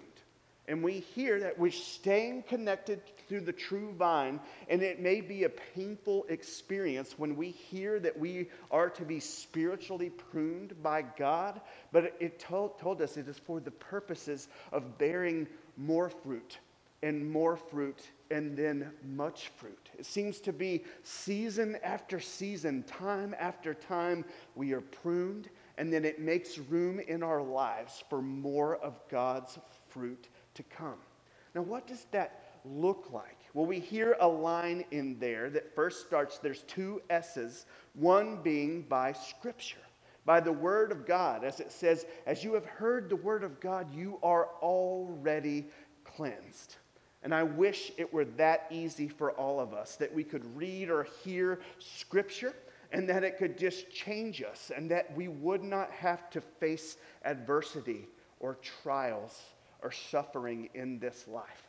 And 0.66 0.82
we 0.82 1.00
hear 1.00 1.40
that 1.40 1.58
we're 1.58 1.70
staying 1.70 2.44
connected 2.44 3.02
through 3.28 3.42
the 3.42 3.52
true 3.52 3.92
vine, 3.98 4.40
and 4.68 4.82
it 4.82 4.98
may 4.98 5.20
be 5.20 5.44
a 5.44 5.48
painful 5.48 6.24
experience 6.30 7.18
when 7.18 7.36
we 7.36 7.50
hear 7.50 8.00
that 8.00 8.18
we 8.18 8.48
are 8.70 8.88
to 8.88 9.04
be 9.04 9.20
spiritually 9.20 10.08
pruned 10.08 10.82
by 10.82 11.02
God, 11.02 11.60
but 11.92 12.16
it 12.18 12.38
told, 12.38 12.78
told 12.78 13.02
us 13.02 13.18
it 13.18 13.28
is 13.28 13.38
for 13.38 13.60
the 13.60 13.70
purposes 13.72 14.48
of 14.72 14.96
bearing 14.96 15.46
more 15.76 16.08
fruit 16.08 16.58
and 17.02 17.30
more 17.30 17.56
fruit 17.56 18.00
and 18.30 18.56
then 18.56 18.90
much 19.04 19.48
fruit. 19.48 19.90
It 19.98 20.06
seems 20.06 20.40
to 20.40 20.52
be 20.52 20.84
season 21.02 21.76
after 21.84 22.18
season, 22.18 22.84
time 22.84 23.34
after 23.38 23.74
time, 23.74 24.24
we 24.54 24.72
are 24.72 24.80
pruned, 24.80 25.50
and 25.78 25.92
then 25.92 26.04
it 26.04 26.20
makes 26.20 26.58
room 26.58 27.00
in 27.00 27.22
our 27.22 27.42
lives 27.42 28.02
for 28.08 28.22
more 28.22 28.76
of 28.76 29.00
God's 29.10 29.58
fruit 29.88 30.28
to 30.54 30.62
come. 30.64 30.98
Now, 31.54 31.62
what 31.62 31.86
does 31.86 32.06
that 32.12 32.60
look 32.64 33.10
like? 33.12 33.38
Well, 33.52 33.66
we 33.66 33.78
hear 33.78 34.16
a 34.20 34.28
line 34.28 34.84
in 34.90 35.18
there 35.18 35.50
that 35.50 35.74
first 35.74 36.06
starts, 36.06 36.38
there's 36.38 36.62
two 36.62 37.02
S's, 37.10 37.66
one 37.94 38.42
being 38.42 38.82
by 38.82 39.12
Scripture, 39.12 39.78
by 40.24 40.40
the 40.40 40.52
Word 40.52 40.90
of 40.90 41.06
God. 41.06 41.44
As 41.44 41.60
it 41.60 41.70
says, 41.70 42.06
as 42.26 42.42
you 42.42 42.54
have 42.54 42.66
heard 42.66 43.08
the 43.08 43.16
Word 43.16 43.44
of 43.44 43.60
God, 43.60 43.92
you 43.94 44.18
are 44.22 44.48
already 44.62 45.66
cleansed. 46.04 46.76
And 47.22 47.34
I 47.34 47.42
wish 47.42 47.90
it 47.96 48.12
were 48.12 48.26
that 48.26 48.66
easy 48.70 49.08
for 49.08 49.32
all 49.32 49.58
of 49.58 49.72
us 49.72 49.96
that 49.96 50.12
we 50.12 50.24
could 50.24 50.44
read 50.56 50.90
or 50.90 51.06
hear 51.24 51.60
Scripture 51.78 52.54
and 52.94 53.08
that 53.08 53.24
it 53.24 53.38
could 53.38 53.58
just 53.58 53.90
change 53.90 54.40
us 54.40 54.70
and 54.74 54.88
that 54.90 55.14
we 55.16 55.26
would 55.26 55.64
not 55.64 55.90
have 55.90 56.30
to 56.30 56.40
face 56.40 56.96
adversity 57.24 58.06
or 58.38 58.56
trials 58.82 59.42
or 59.82 59.90
suffering 59.90 60.68
in 60.74 61.00
this 61.00 61.26
life. 61.26 61.68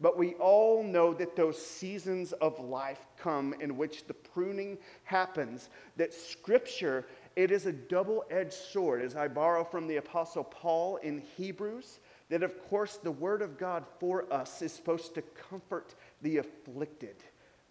But 0.00 0.18
we 0.18 0.32
all 0.34 0.82
know 0.82 1.12
that 1.14 1.36
those 1.36 1.64
seasons 1.64 2.32
of 2.32 2.58
life 2.58 3.06
come 3.18 3.54
in 3.60 3.76
which 3.76 4.06
the 4.06 4.14
pruning 4.14 4.78
happens, 5.04 5.68
that 5.96 6.14
Scripture, 6.14 7.06
it 7.36 7.50
is 7.50 7.66
a 7.66 7.72
double 7.72 8.24
edged 8.30 8.54
sword, 8.54 9.02
as 9.02 9.14
I 9.14 9.28
borrow 9.28 9.62
from 9.62 9.86
the 9.86 9.96
Apostle 9.96 10.42
Paul 10.42 10.96
in 10.96 11.22
Hebrews, 11.36 12.00
that 12.30 12.42
of 12.42 12.60
course 12.68 12.96
the 12.96 13.12
Word 13.12 13.42
of 13.42 13.58
God 13.58 13.84
for 14.00 14.32
us 14.32 14.62
is 14.62 14.72
supposed 14.72 15.14
to 15.14 15.22
comfort 15.22 15.94
the 16.22 16.38
afflicted, 16.38 17.16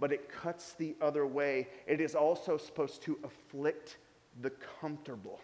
but 0.02 0.12
it 0.12 0.30
cuts 0.30 0.74
the 0.74 0.96
other 1.00 1.28
way. 1.28 1.70
It 1.86 2.02
is 2.02 2.16
also 2.16 2.58
supposed 2.58 3.04
to 3.04 3.20
afflict 3.24 3.98
the 4.42 4.50
comfortable. 4.82 5.40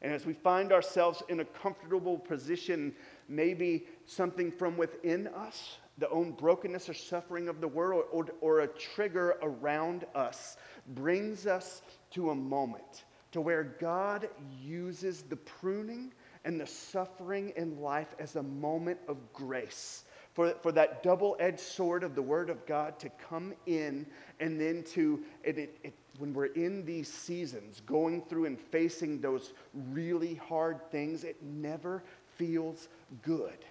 And 0.00 0.12
as 0.12 0.24
we 0.24 0.32
find 0.32 0.72
ourselves 0.72 1.22
in 1.28 1.40
a 1.40 1.44
comfortable 1.44 2.16
position, 2.16 2.94
maybe 3.28 3.86
something 4.04 4.52
from 4.52 4.76
within 4.76 5.26
us, 5.28 5.78
the 5.98 6.08
own 6.10 6.32
brokenness 6.32 6.88
or 6.88 6.94
suffering 6.94 7.48
of 7.48 7.60
the 7.60 7.66
world, 7.66 8.04
or, 8.12 8.26
or 8.40 8.60
a 8.60 8.68
trigger 8.68 9.36
around 9.42 10.04
us, 10.14 10.56
brings 10.94 11.48
us 11.48 11.82
to 12.12 12.30
a 12.30 12.34
moment 12.34 13.04
to 13.32 13.40
where 13.40 13.64
God 13.64 14.28
uses 14.62 15.22
the 15.22 15.36
pruning 15.36 16.12
and 16.44 16.60
the 16.60 16.66
suffering 16.66 17.52
in 17.56 17.80
life 17.80 18.14
as 18.20 18.36
a 18.36 18.42
moment 18.42 19.00
of 19.08 19.18
grace. 19.32 20.04
For, 20.36 20.50
for 20.60 20.70
that 20.72 21.02
double 21.02 21.34
edged 21.40 21.60
sword 21.60 22.04
of 22.04 22.14
the 22.14 22.20
Word 22.20 22.50
of 22.50 22.66
God 22.66 22.98
to 22.98 23.08
come 23.08 23.54
in 23.64 24.04
and 24.38 24.60
then 24.60 24.84
to, 24.92 25.22
it, 25.42 25.56
it, 25.56 25.78
it 25.82 25.94
when 26.18 26.34
we're 26.34 26.52
in 26.52 26.84
these 26.84 27.10
seasons, 27.10 27.80
going 27.86 28.20
through 28.20 28.44
and 28.44 28.60
facing 28.60 29.18
those 29.18 29.54
really 29.72 30.34
hard 30.34 30.90
things, 30.90 31.24
it 31.24 31.42
never 31.42 32.02
feels 32.36 32.88
good. 33.22 33.64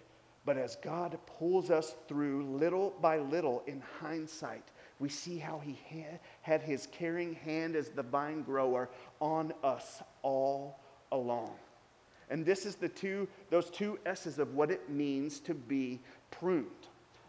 But 0.44 0.58
as 0.58 0.76
God 0.78 1.20
pulls 1.28 1.70
us 1.70 1.96
through 2.08 2.58
little 2.58 2.96
by 3.00 3.20
little 3.20 3.62
in 3.68 3.84
hindsight, 4.00 4.64
we 4.98 5.08
see 5.08 5.38
how 5.38 5.60
He 5.60 5.80
had, 5.88 6.20
had 6.42 6.64
His 6.64 6.88
caring 6.88 7.36
hand 7.36 7.76
as 7.76 7.90
the 7.90 8.02
vine 8.02 8.42
grower 8.42 8.90
on 9.22 9.54
us 9.64 10.02
all 10.24 10.80
along. 11.12 11.54
And 12.30 12.44
this 12.44 12.66
is 12.66 12.76
the 12.76 12.90
two, 12.90 13.28
those 13.52 13.70
two 13.70 14.00
S's 14.06 14.40
of 14.40 14.56
what 14.56 14.72
it 14.72 14.90
means 14.90 15.40
to 15.42 15.54
be 15.54 16.00
pruned. 16.39 16.68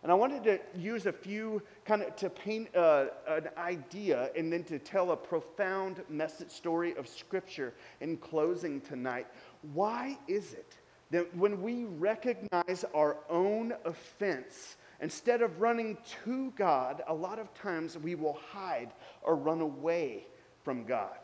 And 0.03 0.13
I 0.13 0.15
wanted 0.15 0.45
to 0.45 0.61
use 0.79 1.07
a 1.07 1.13
few 1.13 1.61
kind 1.85 2.03
of 2.03 2.15
to 2.17 2.31
paint 2.31 2.75
uh, 2.77 3.07
an 3.27 3.49
idea 3.59 4.31
and 4.37 4.53
then 4.53 4.63
to 4.65 4.79
tell 4.79 5.11
a 5.11 5.17
profound 5.17 6.03
message 6.09 6.51
story 6.51 6.95
of 6.97 7.09
Scripture 7.09 7.75
in 8.01 8.17
closing 8.17 8.81
tonight. 8.81 9.27
Why 9.73 10.17
is 10.29 10.53
it 10.53 10.77
that 11.11 11.35
when 11.37 11.61
we 11.61 11.87
recognize 11.87 12.85
our 12.95 13.17
own 13.29 13.73
offense, 13.85 14.77
instead 15.01 15.43
of 15.43 15.61
running 15.61 15.99
to 16.25 16.53
God, 16.57 17.03
a 17.09 17.15
lot 17.15 17.39
of 17.39 17.53
times 17.55 17.99
we 17.99 18.15
will 18.15 18.39
hide 18.53 18.91
or 19.23 19.35
run 19.35 19.61
away 19.61 20.27
from 20.63 20.85
God? 20.85 21.17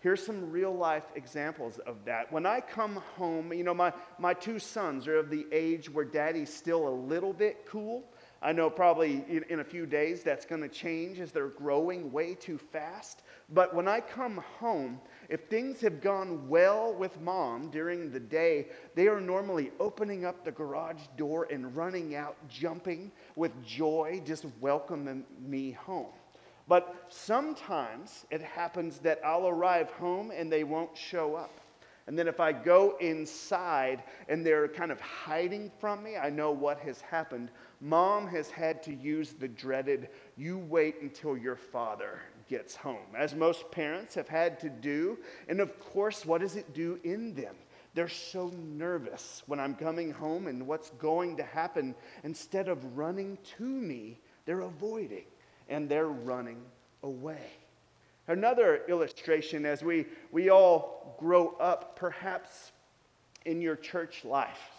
Here's 0.00 0.24
some 0.24 0.50
real 0.50 0.74
life 0.74 1.04
examples 1.14 1.78
of 1.80 2.06
that. 2.06 2.32
When 2.32 2.46
I 2.46 2.60
come 2.60 2.96
home, 3.16 3.52
you 3.52 3.62
know, 3.62 3.74
my, 3.74 3.92
my 4.18 4.32
two 4.32 4.58
sons 4.58 5.06
are 5.06 5.18
of 5.18 5.28
the 5.28 5.46
age 5.52 5.90
where 5.90 6.06
daddy's 6.06 6.52
still 6.52 6.88
a 6.88 6.96
little 6.96 7.34
bit 7.34 7.66
cool. 7.68 8.04
I 8.40 8.52
know 8.52 8.70
probably 8.70 9.22
in, 9.28 9.44
in 9.50 9.60
a 9.60 9.64
few 9.64 9.84
days 9.84 10.22
that's 10.22 10.46
going 10.46 10.62
to 10.62 10.70
change 10.70 11.20
as 11.20 11.32
they're 11.32 11.48
growing 11.48 12.10
way 12.10 12.34
too 12.34 12.56
fast. 12.56 13.20
But 13.50 13.74
when 13.74 13.88
I 13.88 14.00
come 14.00 14.42
home, 14.58 15.00
if 15.28 15.48
things 15.48 15.82
have 15.82 16.00
gone 16.00 16.48
well 16.48 16.94
with 16.94 17.20
mom 17.20 17.68
during 17.70 18.10
the 18.10 18.20
day, 18.20 18.68
they 18.94 19.06
are 19.06 19.20
normally 19.20 19.70
opening 19.78 20.24
up 20.24 20.46
the 20.46 20.52
garage 20.52 21.02
door 21.18 21.46
and 21.50 21.76
running 21.76 22.14
out, 22.14 22.36
jumping 22.48 23.12
with 23.36 23.52
joy, 23.62 24.22
just 24.24 24.46
welcoming 24.62 25.26
me 25.38 25.72
home. 25.72 26.06
But 26.70 27.06
sometimes 27.08 28.26
it 28.30 28.40
happens 28.40 29.00
that 29.00 29.18
I'll 29.24 29.48
arrive 29.48 29.90
home 29.90 30.30
and 30.30 30.52
they 30.52 30.62
won't 30.62 30.96
show 30.96 31.34
up. 31.34 31.60
And 32.06 32.16
then 32.16 32.28
if 32.28 32.38
I 32.38 32.52
go 32.52 32.96
inside 33.00 34.04
and 34.28 34.46
they're 34.46 34.68
kind 34.68 34.92
of 34.92 35.00
hiding 35.00 35.72
from 35.80 36.04
me, 36.04 36.16
I 36.16 36.30
know 36.30 36.52
what 36.52 36.78
has 36.78 37.00
happened. 37.00 37.50
Mom 37.80 38.28
has 38.28 38.50
had 38.50 38.84
to 38.84 38.94
use 38.94 39.32
the 39.32 39.48
dreaded, 39.48 40.10
you 40.36 40.58
wait 40.58 41.02
until 41.02 41.36
your 41.36 41.56
father 41.56 42.20
gets 42.48 42.76
home, 42.76 43.16
as 43.18 43.34
most 43.34 43.68
parents 43.72 44.14
have 44.14 44.28
had 44.28 44.60
to 44.60 44.70
do. 44.70 45.18
And 45.48 45.58
of 45.58 45.76
course, 45.80 46.24
what 46.24 46.40
does 46.40 46.54
it 46.54 46.72
do 46.72 47.00
in 47.02 47.34
them? 47.34 47.56
They're 47.94 48.08
so 48.08 48.52
nervous 48.54 49.42
when 49.48 49.58
I'm 49.58 49.74
coming 49.74 50.12
home 50.12 50.46
and 50.46 50.68
what's 50.68 50.90
going 50.90 51.36
to 51.38 51.42
happen. 51.42 51.96
Instead 52.22 52.68
of 52.68 52.96
running 52.96 53.38
to 53.58 53.64
me, 53.64 54.20
they're 54.44 54.60
avoiding 54.60 55.24
and 55.70 55.88
they're 55.88 56.08
running 56.08 56.60
away. 57.02 57.46
Another 58.28 58.82
illustration 58.88 59.64
as 59.64 59.82
we, 59.82 60.04
we 60.30 60.50
all 60.50 61.16
grow 61.18 61.56
up, 61.58 61.96
perhaps 61.96 62.72
in 63.46 63.60
your 63.60 63.76
church 63.76 64.24
life. 64.24 64.70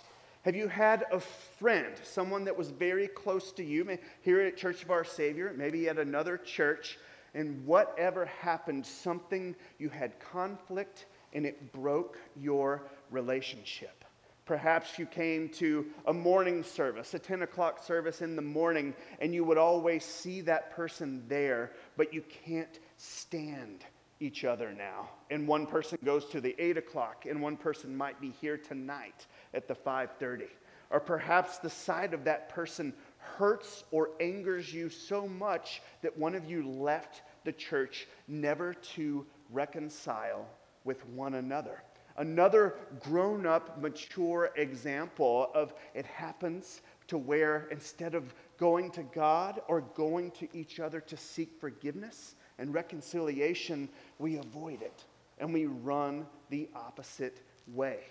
Have 0.43 0.55
you 0.55 0.67
had 0.67 1.05
a 1.11 1.19
friend, 1.19 1.93
someone 2.03 2.45
that 2.45 2.57
was 2.57 2.69
very 2.69 3.07
close 3.07 3.51
to 3.53 3.63
you, 3.63 3.97
here 4.21 4.41
at 4.41 4.57
Church 4.57 4.83
of 4.83 4.91
Our 4.91 5.03
Savior, 5.03 5.53
maybe 5.55 5.87
at 5.89 5.97
another 5.97 6.37
church, 6.37 6.97
and 7.33 7.65
whatever 7.65 8.25
happened, 8.25 8.85
something 8.85 9.55
you 9.79 9.89
had 9.89 10.19
conflict 10.19 11.05
and 11.33 11.45
it 11.45 11.71
broke 11.71 12.17
your 12.35 12.83
relationship? 13.11 14.00
Perhaps 14.45 14.97
you 14.97 15.05
came 15.05 15.49
to 15.49 15.85
a 16.07 16.13
morning 16.13 16.63
service, 16.63 17.13
a 17.13 17.19
10 17.19 17.43
o'clock 17.43 17.83
service 17.83 18.21
in 18.21 18.35
the 18.35 18.41
morning, 18.41 18.93
and 19.19 19.33
you 19.33 19.43
would 19.43 19.57
always 19.57 20.03
see 20.03 20.41
that 20.41 20.71
person 20.71 21.23
there, 21.27 21.71
but 21.95 22.13
you 22.13 22.23
can't 22.45 22.79
stand 22.97 23.85
each 24.19 24.43
other 24.43 24.73
now. 24.73 25.09
And 25.29 25.47
one 25.47 25.65
person 25.65 25.97
goes 26.03 26.25
to 26.29 26.41
the 26.41 26.55
8 26.59 26.77
o'clock, 26.77 27.25
and 27.27 27.41
one 27.41 27.55
person 27.55 27.95
might 27.95 28.19
be 28.19 28.31
here 28.41 28.57
tonight 28.57 29.27
at 29.53 29.67
the 29.67 29.75
5:30. 29.75 30.47
Or 30.89 30.99
perhaps 30.99 31.59
the 31.59 31.69
sight 31.69 32.13
of 32.13 32.25
that 32.25 32.49
person 32.49 32.93
hurts 33.17 33.83
or 33.91 34.09
angers 34.19 34.73
you 34.73 34.89
so 34.89 35.27
much 35.27 35.81
that 36.01 36.17
one 36.17 36.35
of 36.35 36.45
you 36.45 36.67
left 36.67 37.21
the 37.43 37.53
church 37.53 38.07
never 38.27 38.73
to 38.73 39.25
reconcile 39.49 40.47
with 40.83 41.05
one 41.07 41.35
another. 41.35 41.81
Another 42.21 42.75
grown 42.99 43.47
up, 43.47 43.81
mature 43.81 44.51
example 44.55 45.49
of 45.55 45.73
it 45.95 46.05
happens 46.05 46.83
to 47.07 47.17
where 47.17 47.67
instead 47.71 48.13
of 48.13 48.35
going 48.59 48.91
to 48.91 49.01
God 49.01 49.59
or 49.67 49.81
going 49.81 50.29
to 50.33 50.47
each 50.55 50.79
other 50.79 51.01
to 51.01 51.17
seek 51.17 51.49
forgiveness 51.59 52.35
and 52.59 52.75
reconciliation, 52.75 53.89
we 54.19 54.37
avoid 54.37 54.83
it 54.83 55.03
and 55.39 55.51
we 55.51 55.65
run 55.65 56.27
the 56.51 56.69
opposite 56.75 57.41
way. 57.73 58.01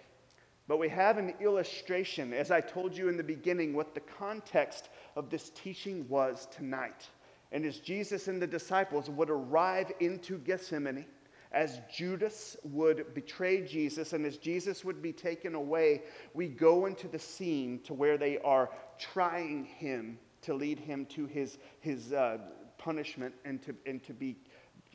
But 0.67 0.81
we 0.81 0.89
have 0.89 1.17
an 1.17 1.35
illustration, 1.39 2.33
as 2.33 2.51
I 2.51 2.61
told 2.61 2.97
you 2.97 3.09
in 3.09 3.17
the 3.17 3.23
beginning, 3.23 3.75
what 3.75 3.95
the 3.95 4.01
context 4.01 4.89
of 5.15 5.31
this 5.31 5.51
teaching 5.51 6.05
was 6.09 6.49
tonight. 6.51 7.07
And 7.53 7.65
as 7.65 7.79
Jesus 7.79 8.27
and 8.27 8.43
the 8.43 8.47
disciples 8.49 9.09
would 9.09 9.31
arrive 9.31 9.93
into 10.01 10.39
Gethsemane, 10.39 11.07
as 11.53 11.81
Judas 11.93 12.57
would 12.63 13.13
betray 13.13 13.63
Jesus 13.67 14.13
and 14.13 14.25
as 14.25 14.37
Jesus 14.37 14.85
would 14.85 15.03
be 15.03 15.13
taken 15.13 15.55
away, 15.55 16.03
we 16.33 16.49
go 16.49 16.87
into 16.87 17.09
the 17.09 17.19
scene 17.19 17.81
to 17.85 17.95
where 17.95 18.17
they 18.17 18.39
are 18.39 18.71
trying 18.99 19.65
him 19.65 20.19
to 20.43 20.55
lead 20.55 20.79
him 20.79 21.07
to 21.07 21.27
his, 21.27 21.59
his 21.81 22.13
uh, 22.13 22.39
punishment 22.79 23.35
and 23.45 23.61
to, 23.63 23.75
and 23.85 24.03
to 24.05 24.13
be 24.13 24.37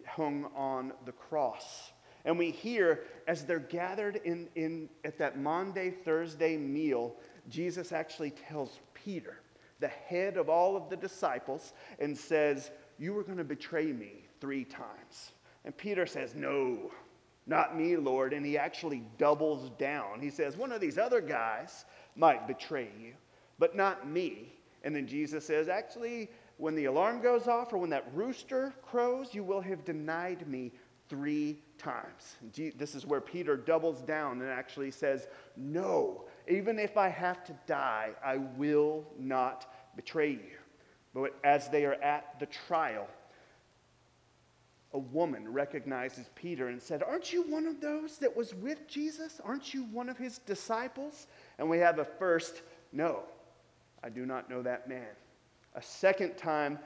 hung 0.07 0.45
on 0.55 0.93
the 1.05 1.12
cross. 1.12 1.91
And 2.24 2.39
we 2.39 2.51
hear 2.51 3.01
as 3.27 3.45
they're 3.45 3.59
gathered 3.59 4.21
in, 4.24 4.47
in, 4.55 4.89
at 5.03 5.17
that 5.19 5.38
Maundy, 5.38 5.91
Thursday 5.91 6.57
meal, 6.57 7.15
Jesus 7.50 7.91
actually 7.91 8.31
tells 8.31 8.79
Peter, 8.93 9.41
the 9.79 9.88
head 9.88 10.38
of 10.38 10.50
all 10.50 10.75
of 10.75 10.89
the 10.89 10.95
disciples, 10.95 11.74
and 12.00 12.17
says, 12.17 12.71
You 12.97 13.15
are 13.17 13.24
going 13.24 13.38
to 13.38 13.43
betray 13.43 13.91
me 13.91 14.25
three 14.39 14.63
times. 14.63 15.33
And 15.65 15.75
Peter 15.75 16.05
says, 16.05 16.36
No, 16.36 16.91
not 17.48 17.77
me, 17.77 17.98
Lord. 17.98 18.31
And 18.31 18.45
he 18.45 18.57
actually 18.57 19.03
doubles 19.17 19.72
down. 19.77 20.22
He 20.22 20.29
says, 20.29 20.55
One 20.55 20.72
of 20.72 20.79
these 20.79 20.98
other 20.98 21.19
guys 21.19 21.86
might 22.15 22.48
betray 22.48 22.89
you, 23.00 23.13
but 23.60 23.75
not 23.75 24.07
me. 24.07 24.53
And 24.84 24.95
then 24.95 25.07
Jesus 25.07 25.45
says, 25.45 25.67
Actually, 25.67 26.29
when 26.57 26.75
the 26.75 26.86
alarm 26.86 27.22
goes 27.22 27.48
off 27.48 27.74
or 27.74 27.79
when 27.79 27.89
that 27.89 28.07
rooster 28.13 28.74
crows, 28.81 29.34
you 29.34 29.43
will 29.43 29.62
have 29.62 29.84
denied 29.84 30.48
me 30.48 30.72
three 31.10 31.62
times. 31.77 32.36
This 32.77 32.95
is 32.95 33.05
where 33.05 33.22
Peter 33.22 33.57
doubles 33.57 34.01
down 34.01 34.41
and 34.41 34.50
actually 34.50 34.91
says, 34.91 35.27
No, 35.57 36.25
even 36.48 36.79
if 36.79 36.95
I 36.95 37.10
have 37.10 37.43
to 37.45 37.55
die, 37.65 38.12
I 38.24 38.38
will 38.38 39.05
not 39.19 39.72
betray 39.95 40.31
you. 40.31 40.57
But 41.13 41.34
as 41.43 41.69
they 41.69 41.86
are 41.86 41.93
at 41.95 42.39
the 42.39 42.45
trial, 42.45 43.07
a 44.95 44.97
woman 44.97 45.51
recognizes 45.51 46.29
Peter 46.35 46.69
and 46.69 46.81
said, 46.81 47.03
Aren't 47.03 47.33
you 47.33 47.43
one 47.43 47.67
of 47.67 47.81
those 47.81 48.17
that 48.19 48.33
was 48.33 48.55
with 48.55 48.87
Jesus? 48.87 49.41
Aren't 49.43 49.73
you 49.73 49.83
one 49.83 50.07
of 50.07 50.17
his 50.17 50.37
disciples? 50.37 51.27
And 51.59 51.69
we 51.69 51.79
have 51.79 51.99
a 51.99 52.05
first, 52.05 52.61
No, 52.93 53.23
I 54.01 54.07
do 54.07 54.25
not 54.25 54.49
know 54.49 54.61
that 54.61 54.87
man. 54.87 55.09
A 55.75 55.81
second 55.81 56.37
time, 56.37 56.79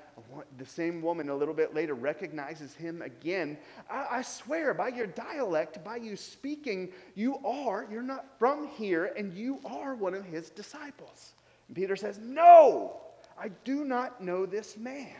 the 0.57 0.65
same 0.65 1.03
woman 1.03 1.29
a 1.29 1.35
little 1.35 1.53
bit 1.53 1.75
later 1.75 1.93
recognizes 1.93 2.73
him 2.73 3.03
again. 3.03 3.59
I, 3.87 4.07
I, 4.09 4.21
swear, 4.23 4.73
by 4.73 4.87
your 4.87 5.05
dialect, 5.05 5.83
by 5.83 5.97
you 5.97 6.15
speaking, 6.15 6.91
you 7.13 7.37
are, 7.45 7.87
you're 7.91 8.01
not 8.01 8.25
from 8.39 8.65
here, 8.65 9.13
and 9.15 9.31
you 9.31 9.59
are 9.63 9.93
one 9.93 10.15
of 10.15 10.25
his 10.25 10.49
disciples. 10.49 11.33
And 11.67 11.77
Peter 11.77 11.95
says, 11.95 12.19
No, 12.19 13.01
I 13.39 13.49
do 13.63 13.85
not 13.85 14.19
know 14.19 14.47
this 14.47 14.77
man. 14.77 15.13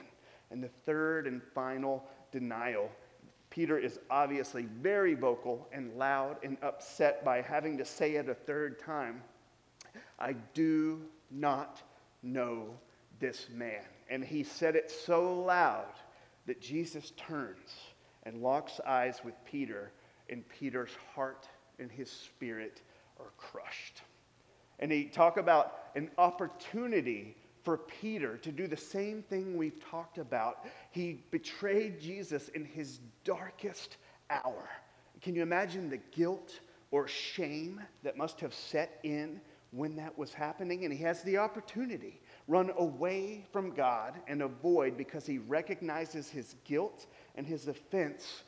And 0.50 0.64
the 0.64 0.70
third 0.88 1.28
and 1.28 1.44
final 1.54 2.04
denial. 2.32 2.90
Peter 3.50 3.78
is 3.78 4.00
obviously 4.10 4.68
very 4.82 5.16
vocal 5.16 5.68
and 5.72 5.98
loud 5.98 6.38
and 6.44 6.58
upset 6.62 7.26
by 7.26 7.42
having 7.42 7.78
to 7.78 7.86
say 7.86 8.16
it 8.16 8.30
a 8.30 8.36
third 8.36 8.80
time. 8.80 9.22
I 10.20 10.34
do 10.54 11.02
not 11.32 11.82
know 12.22 12.68
this 13.20 13.48
man. 13.54 13.84
And 14.10 14.24
he 14.24 14.44
said 14.44 14.76
it 14.76 14.92
so 14.92 15.42
loud 15.42 15.94
that 16.46 16.62
Jesus 16.62 17.12
turns 17.18 17.76
and 18.24 18.42
locks 18.42 18.80
eyes 18.86 19.22
with 19.24 19.34
Peter, 19.46 19.92
and 20.30 20.48
Peter's 20.50 20.96
heart 21.16 21.48
and 21.80 21.92
his 21.92 22.10
spirit 22.10 22.82
are 23.20 23.32
crushed. 23.38 24.02
And 24.80 24.92
he 24.92 25.06
talk 25.06 25.38
about 25.38 25.76
an 25.96 26.10
opportunity 26.18 27.36
for 27.64 27.78
Peter 27.78 28.38
to 28.38 28.52
do 28.52 28.68
the 28.68 28.78
same 28.78 29.22
thing 29.24 29.58
we've 29.58 29.84
talked 29.84 30.18
about. 30.18 30.66
He 30.92 31.24
betrayed 31.32 32.00
Jesus 32.00 32.50
in 32.50 32.66
his 32.66 33.00
darkest 33.24 33.98
hour. 34.30 34.70
Can 35.22 35.36
you 35.36 35.42
imagine 35.42 35.90
the 35.90 35.98
guilt 35.98 36.60
or 36.92 37.08
shame 37.08 37.82
that 38.04 38.18
must 38.18 38.40
have 38.40 38.54
set 38.54 39.00
in 39.04 39.42
when 39.72 39.96
that 39.98 40.18
was 40.18 40.34
happening? 40.34 40.86
And 40.86 40.94
he 40.94 41.04
has 41.04 41.22
the 41.24 41.38
opportunity 41.38 42.22
run 42.48 42.72
away 42.78 43.46
from 43.52 43.72
God 43.72 44.16
and 44.28 44.42
avoid 44.42 44.98
because 44.98 45.26
he 45.26 45.38
recognizes 45.38 46.30
his 46.30 46.56
guilt 46.64 47.06
and 47.36 47.46
his 47.46 47.68
offense. 47.68 48.44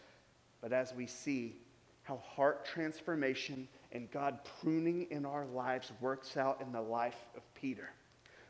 But 0.62 0.74
as 0.74 0.94
we 0.94 1.06
see 1.06 1.58
how 2.04 2.18
heart 2.18 2.66
transformation 2.66 3.68
and 3.92 4.10
God 4.10 4.40
pruning 4.62 5.08
in 5.12 5.26
our 5.26 5.46
lives 5.46 5.92
works 6.02 6.38
out 6.38 6.62
in 6.62 6.72
the 6.72 6.82
life 6.82 7.28
of 7.36 7.42
Peter. 7.54 7.90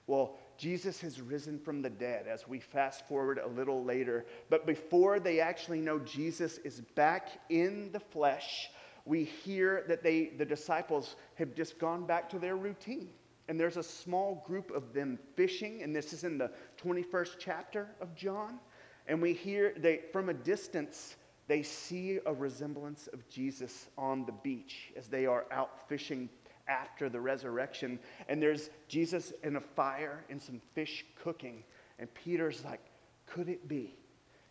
Well, 0.08 0.38
Jesus 0.62 1.02
has 1.02 1.19
risen 1.19 1.58
from 1.58 1.82
the 1.82 1.89
dead 1.89 2.28
as 2.28 2.47
we 2.47 2.60
fast 2.60 3.08
forward 3.08 3.39
a 3.39 3.47
little 3.47 3.84
later. 3.84 4.28
But 4.47 4.67
before 4.67 5.19
they 5.19 5.39
actually 5.39 5.82
know 5.82 5.97
Jesus 5.97 6.60
is 6.60 6.82
back 6.93 7.30
in 7.50 7.91
the 7.91 8.00
flesh, 8.00 8.69
we 9.04 9.24
hear 9.24 9.84
that 9.88 10.04
they, 10.04 10.28
the 10.38 10.45
disciples 10.45 11.15
have 11.34 11.56
just 11.56 11.80
gone 11.80 12.06
back 12.06 12.30
to 12.30 12.38
their 12.38 12.58
routine. 12.58 13.10
And 13.47 13.60
there's 13.60 13.78
a 13.78 13.82
small 13.82 14.43
group 14.45 14.69
of 14.69 14.93
them 14.93 15.17
fishing, 15.36 15.82
and 15.82 15.95
this 15.95 16.13
is 16.13 16.24
in 16.24 16.38
the 16.38 16.52
21st 16.80 17.38
chapter 17.39 17.88
of 18.00 18.13
John. 18.13 18.60
And 19.08 19.19
we 19.19 19.34
hear 19.34 19.74
they, 19.78 20.02
from 20.13 20.30
a 20.30 20.34
distance, 20.36 21.15
they 21.47 21.63
see 21.63 22.19
a 22.28 22.34
resemblance 22.36 23.08
of 23.13 23.28
Jesus 23.28 23.88
on 23.97 24.28
the 24.28 24.32
beach 24.32 24.93
as 24.95 25.08
they 25.08 25.26
are 25.26 25.47
out 25.52 25.89
fishing 25.89 26.30
after 26.67 27.10
the 27.10 27.19
resurrection. 27.19 28.00
And 28.28 28.41
there's 28.41 28.69
Jesus 28.88 29.34
in 29.43 29.56
a 29.56 29.62
fire 29.62 30.24
and 30.30 30.41
some 30.41 30.62
fish 30.74 31.06
cooking. 31.21 31.63
And 32.00 32.13
Peter's 32.13 32.63
like, 32.65 32.82
could 33.26 33.50
it 33.50 33.67
be? 33.67 33.95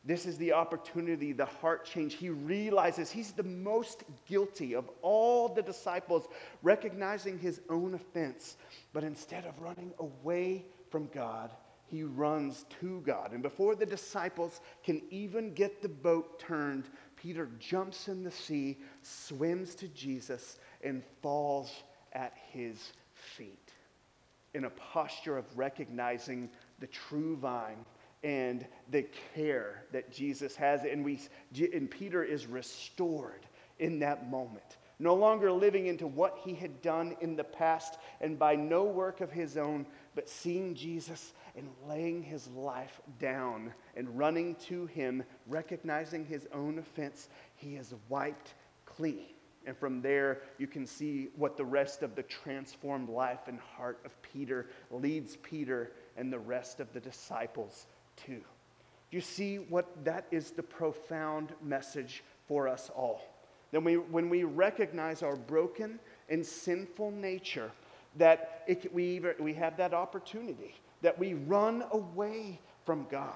This 0.05 0.25
is 0.25 0.38
the 0.38 0.55
opportunity, 0.55 1.33
the 1.33 1.44
heart 1.44 1.85
change. 1.85 2.14
He 2.14 2.31
realizes 2.31 3.11
he's 3.11 3.33
the 3.33 3.42
most 3.42 4.05
guilty 4.27 4.75
of 4.75 4.88
all 5.03 5.49
the 5.49 5.61
disciples, 5.61 6.27
recognizing 6.62 7.38
his 7.38 7.61
own 7.68 7.94
offense. 7.94 8.57
But 8.94 9.05
instead 9.05 9.44
of 9.44 9.61
running 9.61 9.92
away 9.99 10.64
from 10.90 11.09
God, 11.12 11.51
he 11.85 12.03
runs 12.03 12.64
to 12.81 13.03
God. 13.03 13.33
And 13.33 13.42
before 13.42 13.75
the 13.75 13.85
disciples 13.85 14.61
can 14.83 15.03
even 15.11 15.53
get 15.53 15.83
the 15.83 15.88
boat 15.88 16.38
turned, 16.38 16.85
Peter 17.16 17.51
jumps 17.59 18.09
in 18.09 18.23
the 18.23 18.31
sea, 18.31 18.79
swims 19.03 19.75
to 19.75 19.88
Jesus, 19.88 20.59
and 20.83 21.03
falls 21.20 21.83
at 22.12 22.35
his 22.53 22.92
feet 23.12 23.73
in 24.55 24.64
a 24.64 24.70
posture 24.70 25.38
of 25.38 25.44
recognizing 25.57 26.51
the 26.81 26.87
true 26.87 27.37
vine 27.37 27.85
and 28.23 28.66
the 28.90 29.07
care 29.35 29.85
that 29.92 30.12
Jesus 30.12 30.57
has. 30.57 30.85
And, 30.85 31.05
we, 31.05 31.20
and 31.73 31.90
Peter 31.90 32.23
is 32.23 32.46
restored 32.46 33.46
in 33.79 34.01
that 34.01 34.31
moment, 34.31 34.77
no 34.99 35.14
longer 35.14 35.51
living 35.51 35.87
into 35.87 36.07
what 36.07 36.38
he 36.44 36.53
had 36.53 36.83
done 36.83 37.16
in 37.20 37.37
the 37.37 37.44
past 37.44 37.99
and 38.20 38.38
by 38.38 38.55
no 38.55 38.85
work 38.85 39.20
of 39.20 39.33
his 39.33 39.57
own, 39.57 39.87
but 40.14 40.29
seeing 40.29 40.75
Jesus 40.75 41.33
and 41.57 41.68
laying 41.88 42.23
his 42.23 42.46
life 42.49 43.01
down 43.18 43.73
and 43.96 44.18
running 44.18 44.55
to 44.66 44.87
him, 44.87 45.23
recognizing 45.46 46.27
his 46.27 46.46
own 46.53 46.79
offense. 46.79 47.29
He 47.57 47.77
is 47.77 47.94
wiped 48.09 48.55
clean. 48.85 49.29
And 49.66 49.77
from 49.77 50.01
there, 50.01 50.40
you 50.59 50.66
can 50.66 50.87
see 50.87 51.29
what 51.37 51.57
the 51.57 51.64
rest 51.64 52.03
of 52.03 52.14
the 52.14 52.23
transformed 52.23 53.09
life 53.09 53.46
and 53.46 53.59
heart 53.61 54.01
of 54.05 54.23
Peter 54.23 54.66
leads 54.90 55.37
Peter 55.37 55.92
and 56.16 56.33
the 56.33 56.38
rest 56.38 56.81
of 56.81 56.92
the 56.92 57.01
disciples 57.01 57.87
to. 58.25 58.33
Do 58.33 59.16
you 59.16 59.20
see 59.20 59.57
what 59.57 60.05
that 60.05 60.27
is 60.31 60.53
the 60.53 60.62
profound 60.62 61.53
message 61.62 62.23
for 62.46 62.68
us 62.68 62.90
all? 62.94 63.23
Then 63.70 63.85
we, 63.85 63.96
when 63.96 64.31
we 64.31 64.44
recognize 64.44 65.23
our 65.23 65.37
broken 65.37 65.99
and 66.29 66.44
sinful 66.44 67.11
nature, 67.11 67.70
that 68.16 68.62
it, 68.66 68.92
we, 68.92 69.20
we 69.38 69.55
have 69.55 69.77
that 69.77 69.94
opportunity, 69.94 70.75
that 71.03 71.18
we 71.18 71.35
run 71.35 71.85
away 71.92 72.61
from 72.85 73.07
God. 73.11 73.35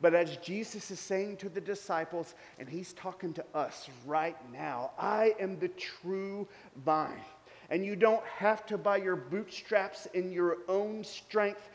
But 0.00 0.14
as 0.14 0.36
Jesus 0.38 0.90
is 0.90 0.98
saying 0.98 1.36
to 1.38 1.48
the 1.48 1.60
disciples, 1.60 2.34
and 2.58 2.68
he's 2.68 2.92
talking 2.94 3.32
to 3.34 3.44
us 3.54 3.88
right 4.06 4.36
now, 4.52 4.92
I 4.98 5.34
am 5.38 5.58
the 5.58 5.68
true 5.68 6.48
vine. 6.84 7.20
And 7.68 7.84
you 7.84 7.94
don't 7.94 8.24
have 8.24 8.66
to, 8.66 8.78
by 8.78 8.96
your 8.96 9.16
bootstraps 9.16 10.06
in 10.06 10.32
your 10.32 10.58
own 10.68 11.04
strength, 11.04 11.68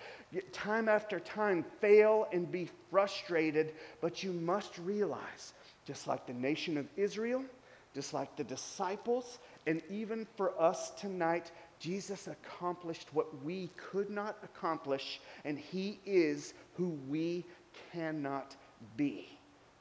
time 0.52 0.90
after 0.90 1.20
time, 1.20 1.64
fail 1.80 2.28
and 2.34 2.52
be 2.52 2.70
frustrated. 2.92 3.74
But 4.02 4.24
you 4.24 4.34
must 4.34 4.78
realize, 4.80 5.54
just 5.86 6.08
like 6.08 6.26
the 6.26 6.34
nation 6.34 6.78
of 6.78 6.88
Israel, 6.98 7.46
just 7.94 8.14
like 8.14 8.36
the 8.36 8.44
disciples, 8.44 9.40
and 9.68 9.82
even 9.90 10.28
for 10.36 10.60
us 10.62 10.90
tonight, 10.92 11.52
Jesus 11.80 12.28
accomplished 12.28 13.14
what 13.14 13.44
we 13.44 13.70
could 13.78 14.10
not 14.10 14.38
accomplish, 14.44 15.22
and 15.46 15.58
he 15.58 16.00
is 16.06 16.54
who 16.74 17.00
we 17.08 17.46
cannot 17.92 18.56
be. 18.98 19.36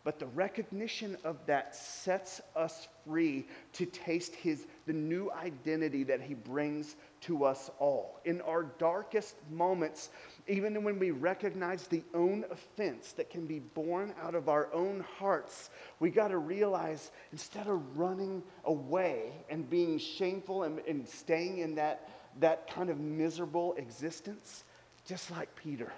But 0.04 0.18
the 0.18 0.26
recognition 0.26 1.16
of 1.24 1.38
that 1.46 1.74
sets 1.74 2.42
us 2.54 2.88
free 3.06 3.46
to 3.72 3.86
taste 3.86 4.34
his 4.34 4.66
the 4.86 4.92
new 4.92 5.32
identity 5.32 6.04
that 6.04 6.20
he 6.20 6.34
brings 6.34 6.96
to 7.22 7.46
us 7.46 7.70
all. 7.78 8.20
In 8.26 8.42
our 8.42 8.64
darkest 8.64 9.36
moments, 9.50 10.10
even 10.46 10.84
when 10.84 10.98
we 10.98 11.10
recognize 11.10 11.86
the 11.86 12.02
own 12.12 12.44
offense 12.50 13.12
that 13.12 13.30
can 13.30 13.46
be 13.46 13.60
born 13.60 14.12
out 14.22 14.34
of 14.34 14.50
our 14.50 14.68
own 14.74 15.02
hearts, 15.18 15.70
we 16.00 16.10
got 16.10 16.28
to 16.28 16.38
realize 16.38 17.10
instead 17.32 17.66
of 17.66 17.96
running 17.96 18.42
away 18.66 19.32
and 19.48 19.70
being 19.70 19.98
shameful 19.98 20.64
and, 20.64 20.80
and 20.80 21.08
staying 21.08 21.58
in 21.58 21.74
that, 21.76 22.10
that 22.40 22.70
kind 22.70 22.90
of 22.90 23.00
miserable 23.00 23.72
existence, 23.78 24.64
just 25.06 25.30
like 25.30 25.54
Peter, 25.56 25.90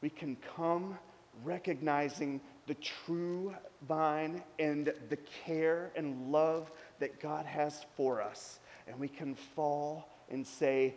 we 0.00 0.10
can 0.10 0.36
come 0.56 0.98
recognizing 1.44 2.40
the 2.66 2.74
true 2.74 3.54
vine 3.88 4.42
and 4.58 4.92
the 5.08 5.18
care 5.44 5.90
and 5.96 6.30
love 6.30 6.70
that 7.00 7.20
God 7.20 7.44
has 7.46 7.84
for 7.96 8.22
us. 8.22 8.60
And 8.86 8.98
we 8.98 9.08
can 9.08 9.34
fall 9.34 10.08
and 10.30 10.46
say, 10.46 10.94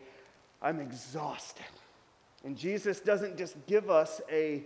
I'm 0.61 0.79
exhausted. 0.79 1.65
And 2.43 2.55
Jesus 2.57 2.99
doesn't 2.99 3.37
just 3.37 3.55
give 3.65 3.89
us 3.89 4.21
a, 4.31 4.63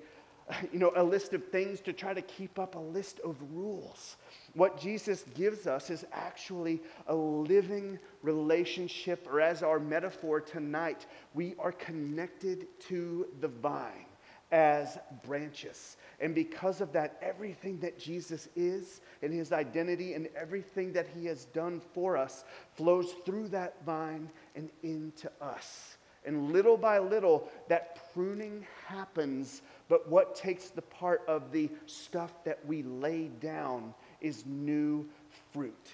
you 0.71 0.79
know, 0.79 0.91
a 0.95 1.03
list 1.03 1.33
of 1.33 1.47
things 1.47 1.79
to 1.81 1.93
try 1.93 2.13
to 2.13 2.21
keep 2.21 2.59
up 2.59 2.75
a 2.75 2.79
list 2.79 3.19
of 3.21 3.37
rules. 3.53 4.17
What 4.53 4.79
Jesus 4.79 5.23
gives 5.35 5.67
us 5.67 5.89
is 5.89 6.05
actually 6.11 6.81
a 7.07 7.15
living 7.15 7.99
relationship, 8.21 9.27
or 9.31 9.39
as 9.39 9.63
our 9.63 9.79
metaphor 9.79 10.41
tonight, 10.41 11.05
we 11.33 11.55
are 11.59 11.71
connected 11.71 12.67
to 12.89 13.27
the 13.39 13.47
vine 13.47 14.05
as 14.51 14.97
branches. 15.25 15.97
And 16.19 16.33
because 16.33 16.81
of 16.81 16.91
that, 16.93 17.17
everything 17.21 17.79
that 17.79 17.99
Jesus 17.99 18.49
is 18.55 19.01
and 19.21 19.33
his 19.33 19.51
identity 19.51 20.13
and 20.13 20.27
everything 20.35 20.93
that 20.93 21.07
he 21.15 21.25
has 21.27 21.45
done 21.45 21.81
for 21.93 22.17
us 22.17 22.43
flows 22.75 23.13
through 23.25 23.49
that 23.49 23.75
vine 23.85 24.29
and 24.55 24.69
into 24.83 25.31
us. 25.41 25.97
And 26.25 26.51
little 26.51 26.77
by 26.77 26.99
little, 26.99 27.49
that 27.69 28.11
pruning 28.13 28.65
happens. 28.85 29.61
But 29.87 30.09
what 30.09 30.35
takes 30.35 30.69
the 30.69 30.81
part 30.81 31.21
of 31.27 31.51
the 31.51 31.69
stuff 31.85 32.43
that 32.43 32.65
we 32.65 32.83
lay 32.83 33.29
down 33.39 33.93
is 34.19 34.45
new 34.45 35.07
fruit. 35.53 35.87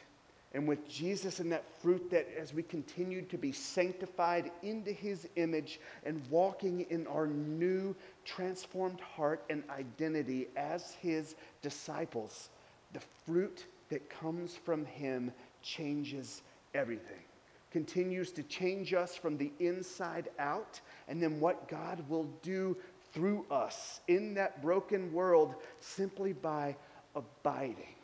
And 0.56 0.65
with 0.70 0.88
Jesus 0.88 1.41
and 1.41 1.52
that 1.52 1.65
fruit, 1.82 2.10
that 2.12 2.30
as 2.39 2.54
we 2.54 2.63
continue 2.63 3.24
to 3.24 3.38
be 3.38 3.52
sanctified 3.52 4.52
into 4.63 4.89
his 4.89 5.28
image 5.36 5.82
and 6.06 6.22
walking 6.30 6.86
in 6.89 7.06
our 7.08 7.28
new 7.28 7.94
transformed 8.24 9.02
heart 9.02 9.44
and 9.50 9.63
identity 9.70 10.48
as 10.56 10.94
his 10.94 11.36
disciples, 11.62 12.52
the 12.94 13.02
fruit 13.26 13.65
that 13.89 14.10
comes 14.10 14.56
from 14.56 14.86
him 14.86 15.30
changes 15.62 16.41
everything. 16.74 17.26
Continues 17.72 18.32
to 18.32 18.44
change 18.44 18.94
us 18.94 19.13
from 19.13 19.38
the 19.38 19.52
inside 19.60 20.30
out, 20.39 20.80
and 21.10 21.22
then 21.22 21.41
what 21.41 21.68
God 21.68 22.02
will 22.08 22.30
do 22.41 22.78
through 23.12 23.46
us 23.52 24.00
in 24.08 24.34
that 24.36 24.62
broken 24.62 25.12
world 25.12 25.56
simply 25.82 26.32
by 26.32 26.78
abiding 27.13 27.94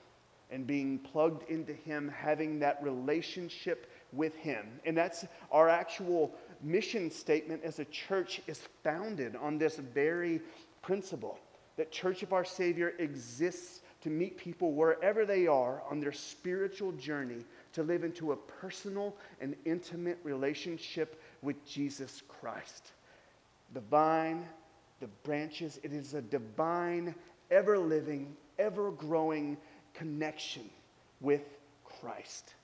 and 0.52 0.68
being 0.68 1.00
plugged 1.00 1.50
into 1.50 1.74
Him, 1.74 2.14
having 2.16 2.60
that 2.60 2.82
relationship 2.84 3.90
with 4.12 4.36
Him. 4.36 4.68
And 4.86 4.98
that's 4.98 5.26
our 5.52 5.70
actual 5.70 6.36
mission 6.62 7.10
statement 7.10 7.64
as 7.64 7.80
a 7.80 7.86
church 7.86 8.42
is 8.48 8.68
founded 8.84 9.36
on 9.36 9.58
this 9.58 9.78
very 9.78 10.42
principle 10.82 11.40
that 11.78 11.92
Church 11.92 12.22
of 12.22 12.34
Our 12.34 12.46
Savior 12.46 12.94
exists 13.00 13.82
to 14.02 14.10
meet 14.10 14.38
people 14.38 14.74
wherever 14.74 15.26
they 15.26 15.48
are 15.48 15.84
on 15.90 16.00
their 16.00 16.12
spiritual 16.12 16.92
journey 16.94 17.46
to 17.74 17.84
live 17.84 18.04
into 18.04 18.32
a 18.32 18.36
personal 18.36 19.16
and 19.40 19.56
intimate 19.66 20.20
relationship 20.24 21.22
with 21.42 21.64
Jesus 21.66 22.22
Christ. 22.28 22.92
The 23.74 23.80
vine, 23.80 24.46
the 25.00 25.08
branches, 25.24 25.80
it 25.84 25.94
is 25.94 26.14
a 26.14 26.22
divine, 26.22 27.16
ever 27.52 27.78
living, 27.78 28.36
ever 28.60 28.92
growing 28.92 29.58
connection 29.94 30.70
with 31.20 31.58
Christ. 31.84 32.56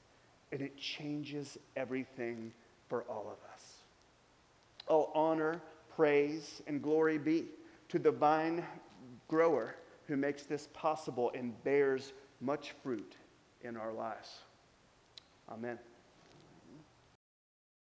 And 0.51 0.61
it 0.61 0.77
changes 0.77 1.57
everything 1.75 2.53
for 2.87 3.03
all 3.03 3.27
of 3.27 3.53
us. 3.53 3.63
Oh, 4.87 5.11
honor, 5.13 5.61
praise, 5.95 6.61
and 6.67 6.81
glory 6.81 7.17
be 7.17 7.45
to 7.89 7.99
the 7.99 8.11
vine 8.11 8.63
grower 9.27 9.75
who 10.07 10.15
makes 10.15 10.43
this 10.43 10.69
possible 10.73 11.31
and 11.35 11.61
bears 11.63 12.13
much 12.39 12.73
fruit 12.83 13.17
in 13.61 13.75
our 13.75 13.91
lives. 13.91 14.39
Amen. 15.49 15.77